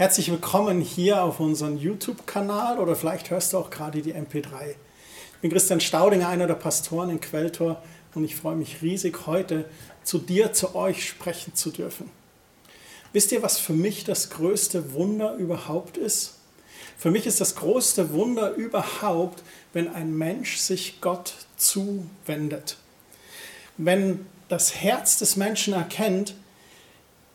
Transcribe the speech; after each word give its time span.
Herzlich 0.00 0.30
willkommen 0.30 0.80
hier 0.80 1.22
auf 1.22 1.40
unserem 1.40 1.76
YouTube-Kanal 1.76 2.78
oder 2.78 2.96
vielleicht 2.96 3.28
hörst 3.28 3.52
du 3.52 3.58
auch 3.58 3.68
gerade 3.68 4.00
die 4.00 4.14
MP3. 4.14 4.70
Ich 4.70 5.40
bin 5.42 5.50
Christian 5.50 5.78
Staudinger, 5.78 6.26
einer 6.26 6.46
der 6.46 6.54
Pastoren 6.54 7.10
in 7.10 7.20
Quelltor 7.20 7.82
und 8.14 8.24
ich 8.24 8.34
freue 8.34 8.56
mich 8.56 8.80
riesig, 8.80 9.26
heute 9.26 9.68
zu 10.02 10.16
dir, 10.16 10.54
zu 10.54 10.74
euch 10.74 11.06
sprechen 11.06 11.54
zu 11.54 11.68
dürfen. 11.70 12.10
Wisst 13.12 13.30
ihr, 13.30 13.42
was 13.42 13.58
für 13.58 13.74
mich 13.74 14.04
das 14.04 14.30
größte 14.30 14.94
Wunder 14.94 15.34
überhaupt 15.34 15.98
ist? 15.98 16.36
Für 16.96 17.10
mich 17.10 17.26
ist 17.26 17.42
das 17.42 17.56
größte 17.56 18.14
Wunder 18.14 18.54
überhaupt, 18.54 19.42
wenn 19.74 19.94
ein 19.94 20.16
Mensch 20.16 20.56
sich 20.56 21.02
Gott 21.02 21.34
zuwendet. 21.58 22.78
Wenn 23.76 24.24
das 24.48 24.76
Herz 24.76 25.18
des 25.18 25.36
Menschen 25.36 25.74
erkennt, 25.74 26.36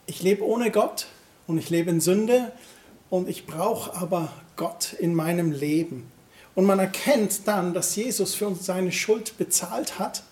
ich 0.07 0.23
lebe 0.23 0.43
ohne 0.43 0.71
Gott, 0.71 1.05
und 1.47 1.57
ich 1.57 1.69
lebe 1.69 1.89
in 1.89 2.01
Sünde 2.01 2.51
und 3.09 3.29
ich 3.29 3.45
brauche 3.45 3.93
aber 3.95 4.31
Gott 4.55 4.93
in 4.93 5.13
meinem 5.13 5.51
Leben. 5.51 6.11
Und 6.55 6.65
man 6.65 6.79
erkennt 6.79 7.47
dann, 7.47 7.73
dass 7.73 7.95
Jesus 7.95 8.35
für 8.35 8.47
uns 8.47 8.65
seine 8.65 8.91
Schuld 8.91 9.37
bezahlt 9.37 9.99
hat 9.99 10.23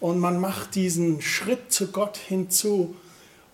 und 0.00 0.18
man 0.18 0.38
macht 0.38 0.74
diesen 0.74 1.22
Schritt 1.22 1.72
zu 1.72 1.90
Gott 1.90 2.16
hinzu 2.16 2.94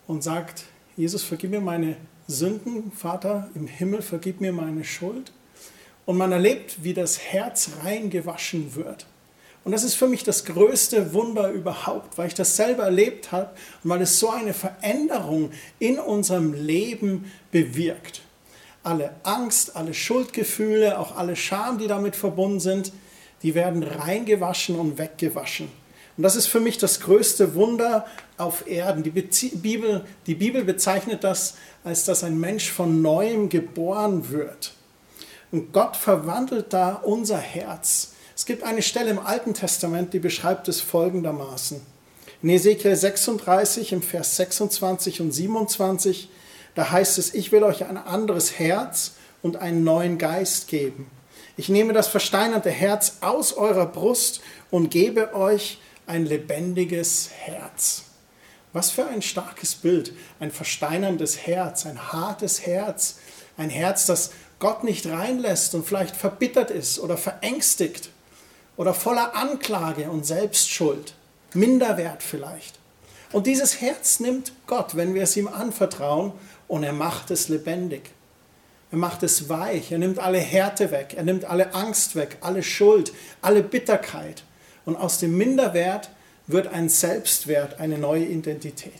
und 0.07 0.23
sagt, 0.23 0.65
Jesus, 0.97 1.23
vergib 1.23 1.51
mir 1.51 1.61
meine 1.61 1.95
Sünden, 2.27 2.91
Vater 2.91 3.49
im 3.55 3.67
Himmel, 3.67 4.01
vergib 4.01 4.41
mir 4.41 4.51
meine 4.51 4.83
Schuld. 4.83 5.31
Und 6.05 6.17
man 6.17 6.31
erlebt, 6.31 6.83
wie 6.83 6.93
das 6.93 7.19
Herz 7.19 7.69
rein 7.83 8.09
gewaschen 8.09 8.75
wird. 8.75 9.05
Und 9.63 9.71
das 9.73 9.83
ist 9.83 9.93
für 9.93 10.07
mich 10.07 10.23
das 10.23 10.45
größte 10.45 11.13
Wunder 11.13 11.51
überhaupt, 11.51 12.17
weil 12.17 12.27
ich 12.27 12.33
das 12.33 12.55
selber 12.55 12.83
erlebt 12.83 13.31
habe 13.31 13.51
und 13.83 13.91
weil 13.91 14.01
es 14.01 14.19
so 14.19 14.29
eine 14.29 14.53
Veränderung 14.53 15.51
in 15.77 15.99
unserem 15.99 16.53
Leben 16.53 17.31
bewirkt. 17.51 18.21
Alle 18.83 19.11
Angst, 19.21 19.75
alle 19.75 19.93
Schuldgefühle, 19.93 20.97
auch 20.97 21.15
alle 21.15 21.35
Scham, 21.35 21.77
die 21.77 21.87
damit 21.87 22.15
verbunden 22.15 22.59
sind, 22.59 22.91
die 23.43 23.53
werden 23.53 23.83
reingewaschen 23.83 24.75
und 24.75 24.97
weggewaschen. 24.97 25.69
Und 26.17 26.23
das 26.23 26.35
ist 26.35 26.47
für 26.47 26.59
mich 26.59 26.79
das 26.79 26.99
größte 26.99 27.53
Wunder 27.53 28.05
auf 28.37 28.67
Erden. 28.67 29.03
Die, 29.03 29.11
Bibel, 29.11 30.03
die 30.25 30.35
Bibel 30.35 30.63
bezeichnet 30.63 31.23
das, 31.23 31.55
als 31.83 32.03
dass 32.05 32.23
ein 32.23 32.39
Mensch 32.39 32.71
von 32.71 33.01
neuem 33.01 33.49
geboren 33.49 34.29
wird. 34.29 34.73
Und 35.51 35.71
Gott 35.71 35.95
verwandelt 35.95 36.73
da 36.73 36.95
unser 36.95 37.37
Herz 37.37 38.13
es 38.41 38.47
gibt 38.47 38.63
eine 38.63 38.81
Stelle 38.81 39.11
im 39.11 39.19
Alten 39.19 39.53
Testament, 39.53 40.15
die 40.15 40.19
beschreibt 40.19 40.67
es 40.67 40.81
folgendermaßen. 40.81 41.79
In 42.41 42.49
Ezekiel 42.49 42.95
36 42.95 43.93
im 43.93 44.01
Vers 44.01 44.35
26 44.37 45.21
und 45.21 45.31
27, 45.31 46.27
da 46.73 46.89
heißt 46.89 47.19
es, 47.19 47.35
ich 47.35 47.51
will 47.51 47.61
euch 47.61 47.85
ein 47.85 47.97
anderes 47.97 48.57
Herz 48.57 49.11
und 49.43 49.57
einen 49.57 49.83
neuen 49.83 50.17
Geist 50.17 50.69
geben. 50.69 51.05
Ich 51.55 51.69
nehme 51.69 51.93
das 51.93 52.07
versteinerte 52.07 52.71
Herz 52.71 53.17
aus 53.21 53.53
eurer 53.53 53.85
Brust 53.85 54.41
und 54.71 54.89
gebe 54.89 55.35
euch 55.35 55.77
ein 56.07 56.25
lebendiges 56.25 57.29
Herz. 57.29 58.05
Was 58.73 58.89
für 58.89 59.05
ein 59.05 59.21
starkes 59.21 59.75
Bild. 59.75 60.13
Ein 60.39 60.49
versteinerndes 60.49 61.45
Herz, 61.45 61.85
ein 61.85 62.11
hartes 62.11 62.65
Herz, 62.65 63.19
ein 63.55 63.69
Herz, 63.69 64.07
das 64.07 64.31
Gott 64.57 64.83
nicht 64.83 65.05
reinlässt 65.05 65.75
und 65.75 65.85
vielleicht 65.85 66.15
verbittert 66.15 66.71
ist 66.71 66.97
oder 66.97 67.17
verängstigt 67.17 68.09
oder 68.81 68.95
voller 68.95 69.35
Anklage 69.35 70.09
und 70.09 70.25
Selbstschuld, 70.25 71.13
Minderwert 71.53 72.23
vielleicht. 72.23 72.79
Und 73.31 73.45
dieses 73.45 73.79
Herz 73.79 74.19
nimmt 74.19 74.53
Gott, 74.65 74.95
wenn 74.95 75.13
wir 75.13 75.21
es 75.21 75.37
ihm 75.37 75.47
anvertrauen, 75.47 76.31
und 76.67 76.81
er 76.83 76.91
macht 76.91 77.29
es 77.29 77.47
lebendig. 77.47 78.09
Er 78.91 78.97
macht 78.97 79.21
es 79.21 79.49
weich, 79.49 79.91
er 79.91 79.99
nimmt 79.99 80.17
alle 80.17 80.39
Härte 80.39 80.89
weg, 80.89 81.13
er 81.15 81.21
nimmt 81.21 81.45
alle 81.45 81.75
Angst 81.75 82.15
weg, 82.15 82.39
alle 82.41 82.63
Schuld, 82.63 83.13
alle 83.43 83.61
Bitterkeit. 83.61 84.41
Und 84.83 84.95
aus 84.95 85.19
dem 85.19 85.37
Minderwert 85.37 86.09
wird 86.47 86.65
ein 86.65 86.89
Selbstwert, 86.89 87.79
eine 87.79 87.99
neue 87.99 88.25
Identität. 88.25 88.93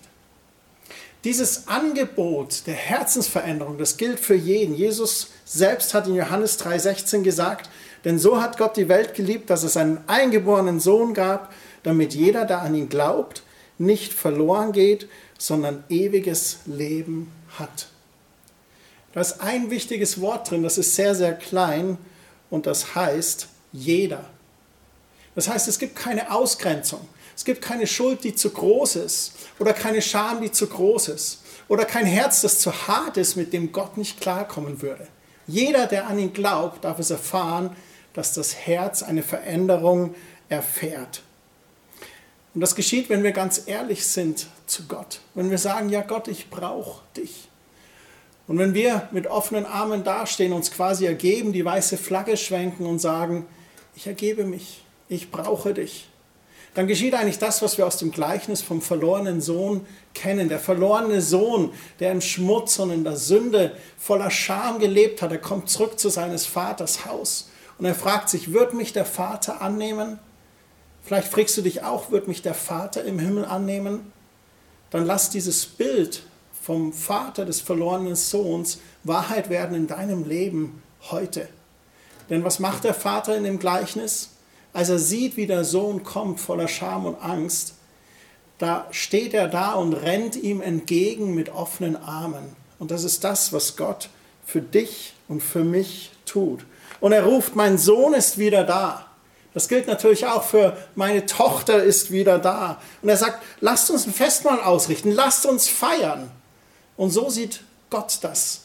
Dieses 1.24 1.68
Angebot 1.68 2.68
der 2.68 2.76
Herzensveränderung, 2.76 3.80
das 3.80 3.98
gilt 3.98 4.20
für 4.20 4.36
jeden. 4.36 4.76
Jesus 4.76 5.30
selbst 5.44 5.96
hat 5.96 6.06
in 6.06 6.14
Johannes 6.14 6.60
3:16 6.60 7.24
gesagt, 7.24 7.68
denn 8.04 8.20
so 8.20 8.42
hat 8.42 8.58
Gott 8.58 8.78
die 8.78 8.90
Welt 8.90 9.14
geliebt, 9.14 9.50
dass 9.50 9.64
es 9.64 9.78
einen 9.78 10.00
eingeborenen 10.08 10.80
Sohn 10.80 11.14
gab, 11.14 11.54
damit 11.84 12.14
jeder, 12.14 12.46
der 12.46 12.62
an 12.62 12.76
ihn 12.76 12.90
glaubt, 12.90 13.44
nicht 13.78 14.14
verloren 14.14 14.72
geht, 14.72 15.08
sondern 15.38 15.84
ewiges 15.90 16.60
Leben 16.66 17.32
hat. 17.58 17.88
Da 19.14 19.22
ist 19.22 19.42
ein 19.42 19.70
wichtiges 19.70 20.22
Wort 20.22 20.50
drin, 20.50 20.64
das 20.64 20.78
ist 20.78 20.96
sehr, 20.96 21.16
sehr 21.16 21.34
klein 21.34 21.98
und 22.50 22.66
das 22.66 22.96
heißt 22.96 23.48
jeder. 23.72 24.24
Das 25.36 25.48
heißt, 25.48 25.68
es 25.68 25.80
gibt 25.80 25.96
keine 25.96 26.32
Ausgrenzung. 26.32 27.08
Es 27.36 27.46
gibt 27.46 27.62
keine 27.62 27.88
Schuld, 27.88 28.24
die 28.24 28.36
zu 28.36 28.52
groß 28.52 28.98
ist 28.98 29.34
oder 29.60 29.74
keine 29.74 30.02
Scham, 30.02 30.42
die 30.42 30.52
zu 30.52 30.68
groß 30.68 31.10
ist 31.10 31.42
oder 31.68 31.86
kein 31.86 32.06
Herz, 32.06 32.42
das 32.42 32.60
zu 32.60 32.88
hart 32.88 33.18
ist, 33.18 33.36
mit 33.36 33.54
dem 33.54 33.72
Gott 33.72 33.98
nicht 33.98 34.20
klarkommen 34.20 34.82
würde. 34.82 35.08
Jeder, 35.48 35.88
der 35.88 36.08
an 36.08 36.20
ihn 36.20 36.34
glaubt, 36.34 36.84
darf 36.84 37.00
es 37.00 37.10
erfahren, 37.10 37.76
dass 38.14 38.34
das 38.34 38.56
Herz 38.56 39.04
eine 39.04 39.24
Veränderung 39.24 40.16
erfährt. 40.50 41.24
Und 42.54 42.62
das 42.62 42.76
geschieht, 42.76 43.10
wenn 43.10 43.24
wir 43.24 43.32
ganz 43.32 43.64
ehrlich 43.66 44.06
sind 44.06 44.48
zu 44.66 44.88
Gott. 44.88 45.22
Wenn 45.36 45.50
wir 45.50 45.58
sagen, 45.58 45.90
ja 45.90 46.02
Gott, 46.02 46.28
ich 46.28 46.50
brauche 46.50 47.02
dich. 47.16 47.48
Und 48.48 48.58
wenn 48.58 48.74
wir 48.74 49.08
mit 49.12 49.28
offenen 49.28 49.66
Armen 49.66 50.04
dastehen, 50.04 50.52
uns 50.52 50.72
quasi 50.72 51.06
ergeben, 51.06 51.54
die 51.54 51.64
weiße 51.64 51.96
Flagge 51.96 52.36
schwenken 52.36 52.86
und 52.86 53.00
sagen, 53.00 53.46
ich 53.96 54.08
ergebe 54.08 54.44
mich, 54.44 54.84
ich 55.08 55.32
brauche 55.32 55.74
dich, 55.74 56.10
dann 56.74 56.88
geschieht 56.88 57.14
eigentlich 57.14 57.38
das, 57.38 57.62
was 57.62 57.78
wir 57.78 57.86
aus 57.86 57.98
dem 57.98 58.12
Gleichnis 58.12 58.62
vom 58.62 58.82
verlorenen 58.82 59.42
Sohn 59.42 59.86
kennen. 60.14 60.48
Der 60.48 60.60
verlorene 60.60 61.22
Sohn, 61.22 61.74
der 62.00 62.14
im 62.14 62.22
Schmutz 62.22 62.80
und 62.80 62.92
in 62.92 63.04
der 63.04 63.18
Sünde 63.18 63.76
voller 63.98 64.32
Scham 64.32 64.80
gelebt 64.80 65.22
hat, 65.22 65.32
er 65.32 65.38
kommt 65.38 65.70
zurück 65.70 66.00
zu 66.00 66.10
seines 66.10 66.46
Vaters 66.46 67.06
Haus. 67.06 67.51
Und 67.82 67.88
er 67.88 67.96
fragt 67.96 68.30
sich, 68.30 68.54
wird 68.54 68.76
mich 68.76 68.94
der 68.94 69.06
Vater 69.06 69.60
annehmen? 69.60 70.20
Vielleicht 71.02 71.30
fragst 71.30 71.58
du 71.58 71.64
dich 71.64 71.82
auch, 71.82 72.12
wird 72.12 72.28
mich 72.28 72.44
der 72.44 72.54
Vater 72.54 73.04
im 73.04 73.18
Himmel 73.18 73.44
annehmen? 73.44 74.14
Dann 74.92 75.04
lass 75.04 75.32
dieses 75.32 75.66
Bild 75.66 76.22
vom 76.62 76.94
Vater 76.94 77.44
des 77.44 77.60
verlorenen 77.60 78.16
Sohns 78.16 78.78
Wahrheit 79.04 79.50
werden 79.50 79.76
in 79.76 79.88
deinem 79.88 80.30
Leben 80.30 80.84
heute. 81.10 81.50
Denn 82.30 82.44
was 82.44 82.60
macht 82.60 82.84
der 82.84 82.94
Vater 82.94 83.36
in 83.36 83.46
dem 83.46 83.58
Gleichnis? 83.58 84.30
Als 84.74 84.90
er 84.90 85.00
sieht, 85.00 85.36
wie 85.36 85.48
der 85.48 85.64
Sohn 85.64 86.04
kommt 86.04 86.40
voller 86.40 86.68
Scham 86.68 87.08
und 87.08 87.16
Angst, 87.16 87.74
da 88.60 88.86
steht 88.92 89.34
er 89.34 89.48
da 89.48 89.74
und 89.74 89.94
rennt 89.94 90.36
ihm 90.36 90.62
entgegen 90.62 91.34
mit 91.34 91.50
offenen 91.50 91.96
Armen. 91.96 92.56
Und 92.78 92.92
das 92.92 93.04
ist 93.04 93.24
das, 93.24 93.54
was 93.54 93.76
Gott 93.76 94.10
für 94.46 94.62
dich 94.62 95.16
und 95.28 95.42
für 95.42 95.64
mich 95.64 96.12
tut 96.26 96.64
und 97.02 97.12
er 97.12 97.26
ruft, 97.26 97.56
mein 97.56 97.78
Sohn 97.78 98.14
ist 98.14 98.38
wieder 98.38 98.64
da. 98.64 99.08
Das 99.54 99.68
gilt 99.68 99.88
natürlich 99.88 100.26
auch 100.28 100.44
für 100.44 100.78
meine 100.96 101.26
Tochter 101.26 101.84
ist 101.84 102.12
wieder 102.12 102.40
da. 102.40 102.80
Und 103.02 103.10
er 103.10 103.18
sagt, 103.18 103.44
lasst 103.60 103.92
uns 103.92 104.08
ein 104.08 104.14
Festmahl 104.14 104.62
ausrichten, 104.62 105.12
lasst 105.12 105.46
uns 105.46 105.68
feiern. 105.68 106.32
Und 106.96 107.10
so 107.10 107.30
sieht 107.30 107.62
Gott 107.90 108.20
das. 108.22 108.62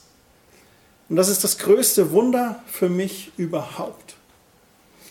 Und 1.09 1.17
das 1.17 1.29
ist 1.29 1.43
das 1.43 1.59
größte 1.59 2.13
Wunder 2.13 2.63
für 2.67 2.89
mich 2.89 3.33
überhaupt. 3.37 4.15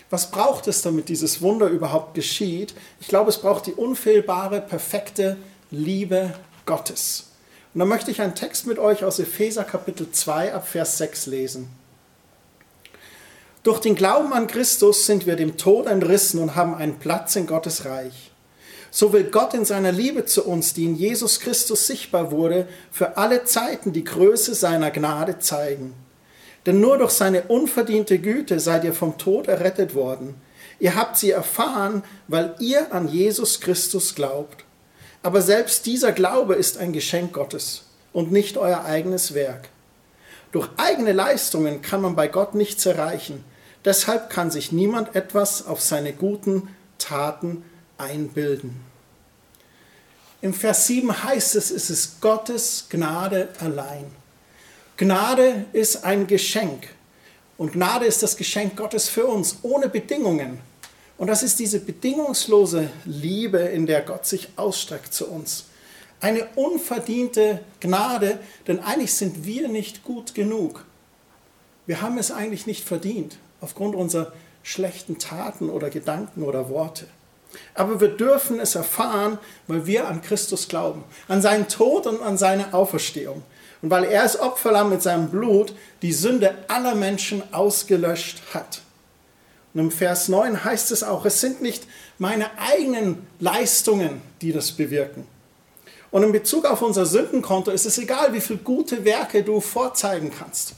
Was 0.09 0.31
braucht 0.31 0.67
es, 0.67 0.81
damit 0.81 1.09
dieses 1.09 1.41
Wunder 1.41 1.67
überhaupt 1.67 2.13
geschieht? 2.13 2.73
Ich 3.01 3.07
glaube, 3.07 3.29
es 3.29 3.39
braucht 3.39 3.65
die 3.65 3.73
unfehlbare, 3.73 4.61
perfekte 4.61 5.35
Liebe 5.71 6.33
Gottes. 6.65 7.31
Und 7.73 7.79
da 7.79 7.85
möchte 7.85 8.11
ich 8.11 8.21
einen 8.21 8.35
Text 8.35 8.67
mit 8.67 8.79
euch 8.79 9.03
aus 9.03 9.19
Epheser 9.19 9.63
Kapitel 9.63 10.09
2 10.09 10.53
ab 10.53 10.67
Vers 10.67 10.97
6 10.99 11.25
lesen. 11.25 11.84
Durch 13.65 13.79
den 13.79 13.95
Glauben 13.95 14.31
an 14.31 14.45
Christus 14.45 15.07
sind 15.07 15.25
wir 15.25 15.35
dem 15.35 15.57
Tod 15.57 15.87
entrissen 15.87 16.39
und 16.39 16.55
haben 16.55 16.75
einen 16.75 16.99
Platz 16.99 17.35
in 17.35 17.47
Gottes 17.47 17.85
Reich. 17.85 18.29
So 18.91 19.11
will 19.11 19.23
Gott 19.23 19.55
in 19.55 19.65
seiner 19.65 19.91
Liebe 19.91 20.25
zu 20.25 20.45
uns, 20.45 20.75
die 20.75 20.85
in 20.85 20.95
Jesus 20.95 21.39
Christus 21.39 21.87
sichtbar 21.87 22.31
wurde, 22.31 22.67
für 22.91 23.17
alle 23.17 23.43
Zeiten 23.43 23.91
die 23.91 24.03
Größe 24.03 24.53
seiner 24.53 24.91
Gnade 24.91 25.39
zeigen. 25.39 25.95
Denn 26.67 26.79
nur 26.79 26.99
durch 26.99 27.09
seine 27.09 27.41
unverdiente 27.47 28.19
Güte 28.19 28.59
seid 28.59 28.83
ihr 28.83 28.93
vom 28.93 29.17
Tod 29.17 29.47
errettet 29.47 29.95
worden. 29.95 30.35
Ihr 30.79 30.93
habt 30.93 31.17
sie 31.17 31.31
erfahren, 31.31 32.03
weil 32.27 32.53
ihr 32.59 32.93
an 32.93 33.07
Jesus 33.07 33.61
Christus 33.61 34.13
glaubt. 34.13 34.63
Aber 35.23 35.41
selbst 35.41 35.87
dieser 35.87 36.11
Glaube 36.11 36.53
ist 36.53 36.77
ein 36.77 36.93
Geschenk 36.93 37.33
Gottes 37.33 37.85
und 38.13 38.31
nicht 38.31 38.57
euer 38.57 38.85
eigenes 38.85 39.33
Werk. 39.33 39.69
Durch 40.51 40.69
eigene 40.77 41.13
Leistungen 41.13 41.81
kann 41.81 42.03
man 42.03 42.15
bei 42.15 42.27
Gott 42.27 42.53
nichts 42.53 42.85
erreichen. 42.85 43.43
Deshalb 43.85 44.29
kann 44.29 44.49
sich 44.49 44.71
niemand 44.71 45.15
etwas 45.15 45.65
auf 45.65 45.79
seine 45.79 46.11
guten 46.11 46.69
Taten 46.97 47.63
einbilden. 47.97 48.81
Im 50.41 50.53
Vers 50.53 50.87
7 50.87 51.23
heißt 51.23 51.55
es, 51.55 51.71
es 51.71 51.89
ist 51.89 52.21
Gottes 52.21 52.87
Gnade 52.89 53.49
allein. 53.59 54.05
Gnade 54.97 55.65
ist 55.71 56.03
ein 56.03 56.27
Geschenk. 56.27 56.87
Und 57.57 57.73
Gnade 57.73 58.05
ist 58.05 58.21
das 58.21 58.35
Geschenk 58.35 58.75
Gottes 58.75 59.07
für 59.07 59.25
uns, 59.27 59.57
ohne 59.61 59.87
Bedingungen. 59.87 60.59
Und 61.17 61.27
das 61.27 61.43
ist 61.43 61.59
diese 61.59 61.79
bedingungslose 61.79 62.89
Liebe, 63.05 63.59
in 63.59 63.85
der 63.85 64.01
Gott 64.01 64.25
sich 64.25 64.49
ausstreckt 64.57 65.13
zu 65.13 65.27
uns. 65.27 65.65
Eine 66.19 66.47
unverdiente 66.55 67.61
Gnade, 67.79 68.39
denn 68.67 68.79
eigentlich 68.79 69.13
sind 69.13 69.45
wir 69.45 69.67
nicht 69.67 70.03
gut 70.03 70.33
genug. 70.33 70.85
Wir 71.85 72.01
haben 72.01 72.17
es 72.17 72.31
eigentlich 72.31 72.65
nicht 72.65 72.83
verdient, 72.83 73.37
aufgrund 73.61 73.95
unserer 73.95 74.31
schlechten 74.63 75.19
Taten 75.19 75.69
oder 75.69 75.89
Gedanken 75.89 76.43
oder 76.43 76.69
Worte. 76.69 77.05
Aber 77.73 78.01
wir 78.01 78.09
dürfen 78.09 78.59
es 78.59 78.75
erfahren, 78.75 79.37
weil 79.67 79.85
wir 79.85 80.07
an 80.07 80.21
Christus 80.21 80.67
glauben, 80.67 81.03
an 81.27 81.41
seinen 81.41 81.67
Tod 81.67 82.07
und 82.07 82.21
an 82.21 82.37
seine 82.37 82.73
Auferstehung. 82.73 83.43
Und 83.81 83.91
weil 83.91 84.05
er 84.05 84.23
als 84.23 84.39
Opferlamm 84.39 84.89
mit 84.89 85.01
seinem 85.01 85.29
Blut 85.29 85.73
die 86.01 86.13
Sünde 86.13 86.55
aller 86.67 86.95
Menschen 86.95 87.43
ausgelöscht 87.53 88.41
hat. 88.53 88.81
Und 89.73 89.81
im 89.81 89.91
Vers 89.91 90.29
9 90.29 90.63
heißt 90.63 90.91
es 90.91 91.03
auch, 91.03 91.25
es 91.25 91.41
sind 91.41 91.61
nicht 91.61 91.83
meine 92.17 92.57
eigenen 92.57 93.27
Leistungen, 93.39 94.21
die 94.41 94.53
das 94.53 94.71
bewirken. 94.71 95.27
Und 96.11 96.23
in 96.23 96.31
Bezug 96.31 96.65
auf 96.65 96.81
unser 96.81 97.05
Sündenkonto 97.05 97.71
ist 97.71 97.85
es 97.85 97.97
egal, 97.97 98.33
wie 98.33 98.39
viele 98.39 98.59
gute 98.59 99.03
Werke 99.03 99.43
du 99.43 99.59
vorzeigen 99.59 100.31
kannst. 100.31 100.73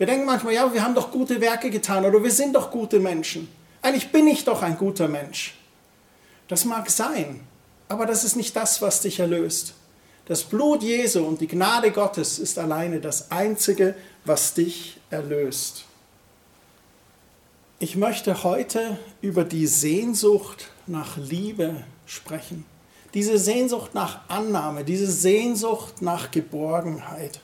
Wir 0.00 0.06
denken 0.06 0.24
manchmal, 0.24 0.54
ja, 0.54 0.72
wir 0.72 0.82
haben 0.82 0.94
doch 0.94 1.10
gute 1.10 1.42
Werke 1.42 1.68
getan 1.68 2.06
oder 2.06 2.22
wir 2.22 2.30
sind 2.30 2.54
doch 2.54 2.70
gute 2.70 2.98
Menschen. 2.98 3.48
Eigentlich 3.82 4.10
bin 4.10 4.26
ich 4.28 4.46
doch 4.46 4.62
ein 4.62 4.78
guter 4.78 5.08
Mensch. 5.08 5.58
Das 6.48 6.64
mag 6.64 6.88
sein, 6.88 7.40
aber 7.86 8.06
das 8.06 8.24
ist 8.24 8.34
nicht 8.34 8.56
das, 8.56 8.80
was 8.80 9.02
dich 9.02 9.20
erlöst. 9.20 9.74
Das 10.24 10.42
Blut 10.42 10.82
Jesu 10.82 11.22
und 11.22 11.42
die 11.42 11.48
Gnade 11.48 11.90
Gottes 11.90 12.38
ist 12.38 12.58
alleine 12.58 12.98
das 12.98 13.30
Einzige, 13.30 13.94
was 14.24 14.54
dich 14.54 14.98
erlöst. 15.10 15.84
Ich 17.78 17.94
möchte 17.94 18.42
heute 18.42 18.98
über 19.20 19.44
die 19.44 19.66
Sehnsucht 19.66 20.70
nach 20.86 21.18
Liebe 21.18 21.84
sprechen. 22.06 22.64
Diese 23.12 23.36
Sehnsucht 23.36 23.94
nach 23.94 24.30
Annahme, 24.30 24.82
diese 24.82 25.12
Sehnsucht 25.12 26.00
nach 26.00 26.30
Geborgenheit. 26.30 27.40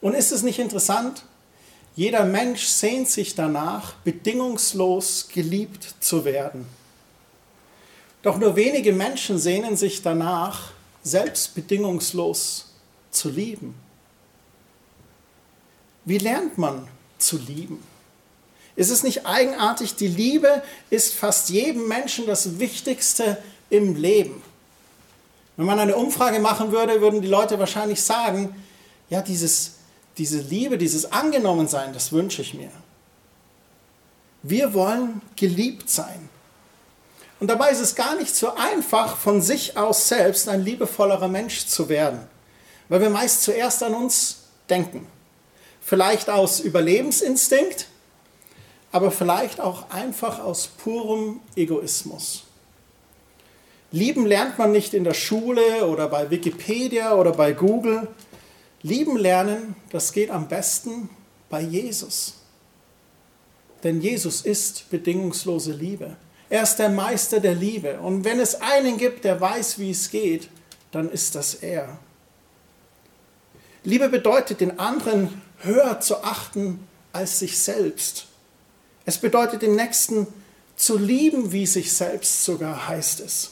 Und 0.00 0.14
ist 0.14 0.32
es 0.32 0.42
nicht 0.42 0.58
interessant? 0.58 1.24
Jeder 1.96 2.24
Mensch 2.24 2.66
sehnt 2.66 3.08
sich 3.08 3.34
danach, 3.34 3.94
bedingungslos 4.04 5.28
geliebt 5.32 5.96
zu 6.00 6.24
werden. 6.24 6.66
Doch 8.22 8.38
nur 8.38 8.56
wenige 8.56 8.92
Menschen 8.92 9.38
sehnen 9.38 9.76
sich 9.76 10.02
danach, 10.02 10.70
selbst 11.02 11.54
bedingungslos 11.54 12.66
zu 13.10 13.30
lieben. 13.30 13.74
Wie 16.04 16.18
lernt 16.18 16.58
man 16.58 16.86
zu 17.18 17.36
lieben? 17.36 17.82
Ist 18.76 18.90
es 18.90 19.02
nicht 19.02 19.26
eigenartig, 19.26 19.96
die 19.96 20.06
Liebe 20.06 20.62
ist 20.90 21.14
fast 21.14 21.50
jedem 21.50 21.88
Menschen 21.88 22.26
das 22.26 22.60
Wichtigste 22.60 23.42
im 23.70 23.96
Leben. 23.96 24.40
Wenn 25.56 25.66
man 25.66 25.80
eine 25.80 25.96
Umfrage 25.96 26.38
machen 26.38 26.70
würde, 26.70 27.00
würden 27.00 27.20
die 27.20 27.26
Leute 27.28 27.58
wahrscheinlich 27.58 28.00
sagen, 28.00 28.54
ja, 29.10 29.20
dieses, 29.20 29.77
diese 30.18 30.40
Liebe, 30.40 30.78
dieses 30.78 31.12
Angenommensein, 31.12 31.92
das 31.92 32.12
wünsche 32.12 32.42
ich 32.42 32.54
mir. 32.54 32.70
Wir 34.42 34.74
wollen 34.74 35.22
geliebt 35.36 35.88
sein. 35.88 36.28
Und 37.40 37.48
dabei 37.48 37.70
ist 37.70 37.80
es 37.80 37.94
gar 37.94 38.16
nicht 38.16 38.34
so 38.34 38.54
einfach, 38.54 39.16
von 39.16 39.40
sich 39.40 39.76
aus 39.76 40.08
selbst 40.08 40.48
ein 40.48 40.64
liebevollerer 40.64 41.28
Mensch 41.28 41.66
zu 41.66 41.88
werden, 41.88 42.20
weil 42.88 43.00
wir 43.00 43.10
meist 43.10 43.42
zuerst 43.42 43.82
an 43.82 43.94
uns 43.94 44.38
denken. 44.68 45.06
Vielleicht 45.80 46.30
aus 46.30 46.60
Überlebensinstinkt, 46.60 47.86
aber 48.90 49.10
vielleicht 49.10 49.60
auch 49.60 49.90
einfach 49.90 50.40
aus 50.40 50.66
purem 50.66 51.40
Egoismus. 51.54 52.44
Lieben 53.90 54.26
lernt 54.26 54.58
man 54.58 54.72
nicht 54.72 54.92
in 54.92 55.04
der 55.04 55.14
Schule 55.14 55.86
oder 55.86 56.08
bei 56.08 56.30
Wikipedia 56.30 57.14
oder 57.14 57.32
bei 57.32 57.52
Google. 57.52 58.08
Lieben 58.82 59.16
lernen, 59.16 59.74
das 59.90 60.12
geht 60.12 60.30
am 60.30 60.48
besten 60.48 61.10
bei 61.50 61.60
Jesus. 61.60 62.34
Denn 63.82 64.00
Jesus 64.00 64.42
ist 64.42 64.90
bedingungslose 64.90 65.72
Liebe. 65.72 66.16
Er 66.50 66.62
ist 66.62 66.76
der 66.76 66.88
Meister 66.88 67.40
der 67.40 67.54
Liebe. 67.54 68.00
Und 68.00 68.24
wenn 68.24 68.40
es 68.40 68.60
einen 68.60 68.96
gibt, 68.96 69.24
der 69.24 69.40
weiß, 69.40 69.78
wie 69.78 69.90
es 69.90 70.10
geht, 70.10 70.48
dann 70.90 71.10
ist 71.10 71.34
das 71.34 71.54
er. 71.54 71.98
Liebe 73.84 74.08
bedeutet, 74.08 74.60
den 74.60 74.78
anderen 74.78 75.42
höher 75.58 76.00
zu 76.00 76.22
achten 76.22 76.86
als 77.12 77.38
sich 77.38 77.58
selbst. 77.58 78.26
Es 79.04 79.18
bedeutet, 79.18 79.62
den 79.62 79.76
Nächsten 79.76 80.26
zu 80.76 80.96
lieben, 80.96 81.52
wie 81.52 81.66
sich 81.66 81.92
selbst 81.92 82.44
sogar 82.44 82.88
heißt 82.88 83.20
es. 83.20 83.50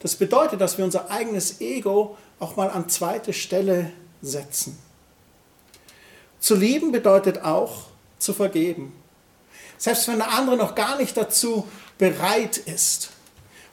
Das 0.00 0.16
bedeutet, 0.16 0.60
dass 0.60 0.78
wir 0.78 0.84
unser 0.84 1.10
eigenes 1.10 1.60
Ego 1.60 2.16
auch 2.42 2.56
mal 2.56 2.70
an 2.70 2.88
zweite 2.88 3.32
Stelle 3.32 3.92
setzen. 4.20 4.76
Zu 6.40 6.56
lieben 6.56 6.90
bedeutet 6.90 7.42
auch 7.42 7.84
zu 8.18 8.34
vergeben. 8.34 8.92
Selbst 9.78 10.08
wenn 10.08 10.18
der 10.18 10.32
andere 10.32 10.56
noch 10.56 10.74
gar 10.74 10.98
nicht 10.98 11.16
dazu 11.16 11.68
bereit 11.98 12.56
ist. 12.56 13.10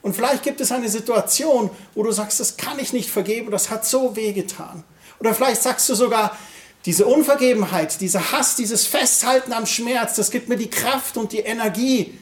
Und 0.03 0.15
vielleicht 0.15 0.43
gibt 0.43 0.61
es 0.61 0.71
eine 0.71 0.87
Situation, 0.87 1.71
wo 1.95 2.03
du 2.03 2.11
sagst, 2.11 2.39
das 2.39 2.57
kann 2.57 2.77
ich 2.77 2.93
nicht 2.93 3.09
vergeben, 3.09 3.49
das 3.49 3.71
hat 3.71 3.85
so 3.85 4.15
wehgetan. 4.15 4.83
Oder 5.19 5.33
vielleicht 5.33 5.63
sagst 5.63 5.89
du 5.89 5.95
sogar, 5.95 6.37
diese 6.85 7.07
Unvergebenheit, 7.07 7.99
dieser 7.99 8.31
Hass, 8.31 8.55
dieses 8.55 8.85
Festhalten 8.85 9.51
am 9.51 9.65
Schmerz, 9.65 10.15
das 10.15 10.29
gibt 10.29 10.47
mir 10.47 10.57
die 10.57 10.69
Kraft 10.69 11.17
und 11.17 11.31
die 11.33 11.39
Energie, 11.39 12.17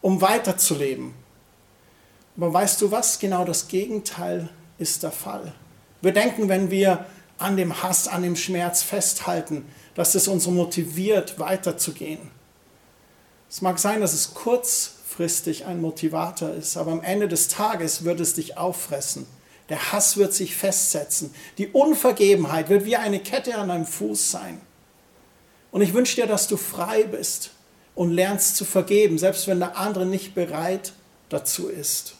um 0.00 0.20
weiterzuleben. 0.20 1.14
Aber 2.36 2.52
weißt 2.52 2.80
du 2.82 2.90
was? 2.90 3.20
Genau 3.20 3.44
das 3.44 3.68
Gegenteil 3.68 4.48
ist 4.78 5.04
der 5.04 5.12
Fall. 5.12 5.54
Wir 6.02 6.12
denken, 6.12 6.48
wenn 6.48 6.70
wir 6.70 7.06
an 7.38 7.56
dem 7.56 7.82
Hass, 7.82 8.06
an 8.06 8.22
dem 8.22 8.36
Schmerz 8.36 8.82
festhalten, 8.82 9.64
dass 9.94 10.14
es 10.14 10.28
uns 10.28 10.46
motiviert, 10.46 11.38
weiterzugehen. 11.38 12.30
Es 13.48 13.62
mag 13.62 13.78
sein, 13.78 14.00
dass 14.00 14.12
es 14.12 14.34
kurzfristig 14.34 15.64
ein 15.64 15.80
Motivator 15.80 16.50
ist, 16.50 16.76
aber 16.76 16.92
am 16.92 17.02
Ende 17.02 17.28
des 17.28 17.48
Tages 17.48 18.04
wird 18.04 18.20
es 18.20 18.34
dich 18.34 18.58
auffressen 18.58 19.26
der 19.72 19.90
Hass 19.90 20.18
wird 20.18 20.34
sich 20.34 20.54
festsetzen. 20.54 21.34
Die 21.56 21.68
Unvergebenheit 21.68 22.68
wird 22.68 22.84
wie 22.84 22.96
eine 22.96 23.20
Kette 23.20 23.56
an 23.56 23.68
deinem 23.68 23.86
Fuß 23.86 24.30
sein. 24.30 24.60
Und 25.70 25.80
ich 25.80 25.94
wünsche 25.94 26.16
dir, 26.16 26.26
dass 26.26 26.46
du 26.46 26.58
frei 26.58 27.04
bist 27.04 27.52
und 27.94 28.10
lernst 28.10 28.56
zu 28.56 28.66
vergeben, 28.66 29.16
selbst 29.16 29.46
wenn 29.46 29.60
der 29.60 29.78
andere 29.78 30.04
nicht 30.04 30.34
bereit 30.34 30.92
dazu 31.30 31.68
ist. 31.68 32.16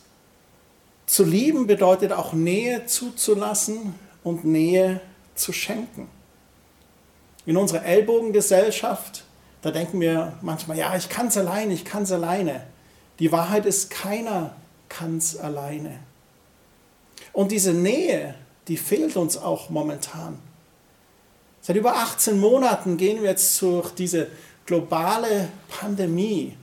Zu 1.12 1.24
lieben 1.24 1.66
bedeutet 1.66 2.10
auch 2.10 2.32
Nähe 2.32 2.86
zuzulassen 2.86 3.94
und 4.24 4.46
Nähe 4.46 5.02
zu 5.34 5.52
schenken. 5.52 6.08
In 7.44 7.58
unserer 7.58 7.84
Ellbogengesellschaft, 7.84 9.24
da 9.60 9.70
denken 9.70 10.00
wir 10.00 10.38
manchmal, 10.40 10.78
ja, 10.78 10.96
ich 10.96 11.10
kann 11.10 11.26
es 11.26 11.36
alleine, 11.36 11.74
ich 11.74 11.84
kann 11.84 12.04
es 12.04 12.12
alleine. 12.12 12.66
Die 13.18 13.30
Wahrheit 13.30 13.66
ist, 13.66 13.90
keiner 13.90 14.56
kann 14.88 15.18
es 15.18 15.36
alleine. 15.36 15.98
Und 17.34 17.52
diese 17.52 17.74
Nähe, 17.74 18.34
die 18.66 18.78
fehlt 18.78 19.14
uns 19.18 19.36
auch 19.36 19.68
momentan. 19.68 20.38
Seit 21.60 21.76
über 21.76 21.94
18 21.94 22.40
Monaten 22.40 22.96
gehen 22.96 23.20
wir 23.20 23.28
jetzt 23.28 23.60
durch 23.60 23.90
diese 23.90 24.28
globale 24.64 25.50
Pandemie. 25.68 26.56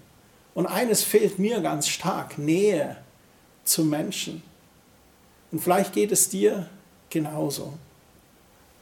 Und 0.56 0.66
eines 0.66 1.04
fehlt 1.04 1.38
mir 1.38 1.62
ganz 1.62 1.88
stark, 1.88 2.40
Nähe 2.40 2.98
zu 3.70 3.84
Menschen. 3.84 4.42
Und 5.52 5.60
vielleicht 5.60 5.94
geht 5.94 6.12
es 6.12 6.30
dir 6.30 6.68
genauso. 7.10 7.74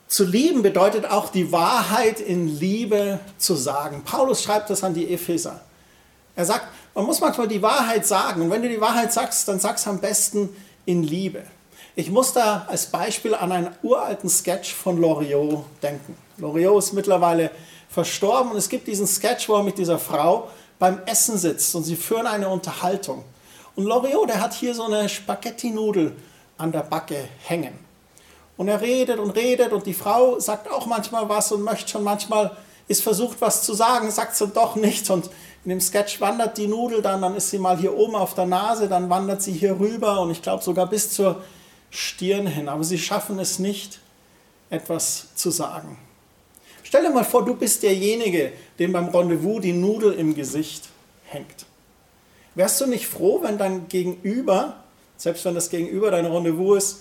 Zu 0.08 0.24
lieben 0.24 0.62
bedeutet 0.62 1.06
auch 1.06 1.30
die 1.30 1.52
Wahrheit 1.52 2.22
in 2.22 2.48
Liebe 2.48 3.20
zu 3.38 3.56
sagen. 3.56 4.04
Paulus 4.06 4.42
schreibt 4.42 4.70
das 4.70 4.84
an 4.84 4.94
die 4.94 5.14
Epheser. 5.14 5.60
Er 6.36 6.46
sagt, 6.46 6.68
man 6.96 7.06
muss 7.06 7.20
manchmal 7.20 7.48
die 7.50 7.62
Wahrheit 7.62 8.08
sagen. 8.08 8.42
Und 8.42 8.50
wenn 8.50 8.62
du 8.62 8.70
die 8.70 8.80
Wahrheit 8.80 9.12
sagst, 9.12 9.48
dann 9.48 9.60
sag's 9.60 9.86
am 9.86 10.00
besten 10.00 10.50
in 10.86 11.04
Liebe. 11.04 11.44
Ich 11.96 12.10
muss 12.10 12.32
da 12.32 12.66
als 12.70 12.86
Beispiel 12.86 13.36
an 13.36 13.52
einen 13.52 13.70
uralten 13.84 14.30
Sketch 14.30 14.74
von 14.74 14.98
Loriot 14.98 15.66
denken. 15.84 16.16
Loriot 16.38 16.84
ist 16.84 16.94
mittlerweile 16.94 17.52
verstorben 17.90 18.52
und 18.52 18.58
es 18.58 18.70
gibt 18.70 18.88
diesen 18.88 19.08
Sketch, 19.08 19.50
wo 19.50 19.56
er 19.56 19.64
mit 19.64 19.78
dieser 19.78 20.00
Frau 20.00 20.50
beim 20.80 21.02
Essen 21.06 21.38
sitzt 21.38 21.76
und 21.76 21.84
sie 21.84 21.96
führen 21.96 22.28
eine 22.28 22.48
Unterhaltung. 22.50 23.24
Und 23.78 23.86
Loriot, 23.86 24.28
der 24.28 24.42
hat 24.42 24.56
hier 24.56 24.74
so 24.74 24.86
eine 24.86 25.08
Spaghetti-Nudel 25.08 26.16
an 26.58 26.72
der 26.72 26.82
Backe 26.82 27.30
hängen. 27.44 27.78
Und 28.58 28.70
er 28.70 28.82
redet 28.82 29.20
und 29.20 29.30
redet 29.30 29.72
und 29.72 29.86
die 29.86 29.94
Frau 29.94 30.40
sagt 30.40 30.68
auch 30.72 30.88
manchmal 30.88 31.30
was 31.30 31.52
und 31.52 31.62
möchte 31.62 31.92
schon 31.92 32.04
manchmal, 32.04 32.58
ist 32.88 33.04
versucht 33.04 33.40
was 33.40 33.62
zu 33.62 33.76
sagen, 33.76 34.10
sagt 34.10 34.36
sie 34.36 34.48
doch 34.48 34.76
nicht. 34.76 35.08
Und 35.12 35.30
in 35.64 35.70
dem 35.70 35.80
Sketch 35.80 36.20
wandert 36.20 36.58
die 36.58 36.66
Nudel 36.66 37.04
dann, 37.04 37.22
dann 37.22 37.36
ist 37.36 37.52
sie 37.52 37.60
mal 37.60 37.78
hier 37.78 37.96
oben 37.96 38.16
auf 38.16 38.34
der 38.34 38.48
Nase, 38.48 38.90
dann 38.90 39.12
wandert 39.12 39.44
sie 39.44 39.54
hier 39.54 39.80
rüber 39.80 40.22
und 40.22 40.32
ich 40.32 40.42
glaube 40.42 40.64
sogar 40.64 40.88
bis 40.88 41.12
zur 41.12 41.44
Stirn 41.92 42.48
hin, 42.48 42.70
aber 42.70 42.84
sie 42.84 42.98
schaffen 42.98 43.38
es 43.38 43.60
nicht, 43.60 44.00
etwas 44.72 45.36
zu 45.36 45.52
sagen. 45.52 46.00
Stell 46.82 47.04
dir 47.04 47.12
mal 47.12 47.24
vor, 47.24 47.46
du 47.46 47.54
bist 47.54 47.84
derjenige, 47.84 48.54
dem 48.80 48.92
beim 48.92 49.10
Rendezvous 49.10 49.62
die 49.62 49.74
Nudel 49.74 50.14
im 50.14 50.34
Gesicht 50.34 50.90
hängt. 51.26 51.67
Wärst 52.58 52.82
du 52.82 52.88
nicht 52.88 53.06
froh, 53.06 53.44
wenn 53.44 53.60
dein 53.60 53.88
Gegenüber, 53.88 54.84
selbst 55.16 55.46
wenn 55.46 55.54
das 55.54 55.70
Gegenüber 55.70 56.10
dein 56.10 56.26
Rendezvous 56.26 56.78
ist, 56.78 57.00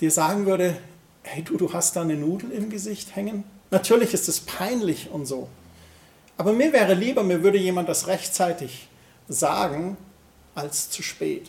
dir 0.00 0.10
sagen 0.10 0.44
würde, 0.44 0.76
hey 1.22 1.40
du, 1.44 1.56
du 1.56 1.72
hast 1.72 1.94
da 1.94 2.02
eine 2.02 2.16
Nudel 2.16 2.50
im 2.50 2.68
Gesicht 2.68 3.14
hängen? 3.14 3.44
Natürlich 3.70 4.12
ist 4.12 4.28
es 4.28 4.40
peinlich 4.40 5.08
und 5.08 5.26
so. 5.26 5.48
Aber 6.36 6.52
mir 6.52 6.72
wäre 6.72 6.94
lieber, 6.94 7.22
mir 7.22 7.44
würde 7.44 7.58
jemand 7.58 7.88
das 7.88 8.08
rechtzeitig 8.08 8.88
sagen, 9.28 9.96
als 10.56 10.90
zu 10.90 11.04
spät. 11.04 11.48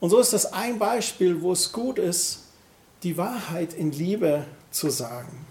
Und 0.00 0.08
so 0.08 0.18
ist 0.18 0.32
das 0.32 0.54
ein 0.54 0.78
Beispiel, 0.78 1.42
wo 1.42 1.52
es 1.52 1.70
gut 1.70 1.98
ist, 1.98 2.44
die 3.02 3.18
Wahrheit 3.18 3.74
in 3.74 3.92
Liebe 3.92 4.46
zu 4.70 4.88
sagen. 4.88 5.44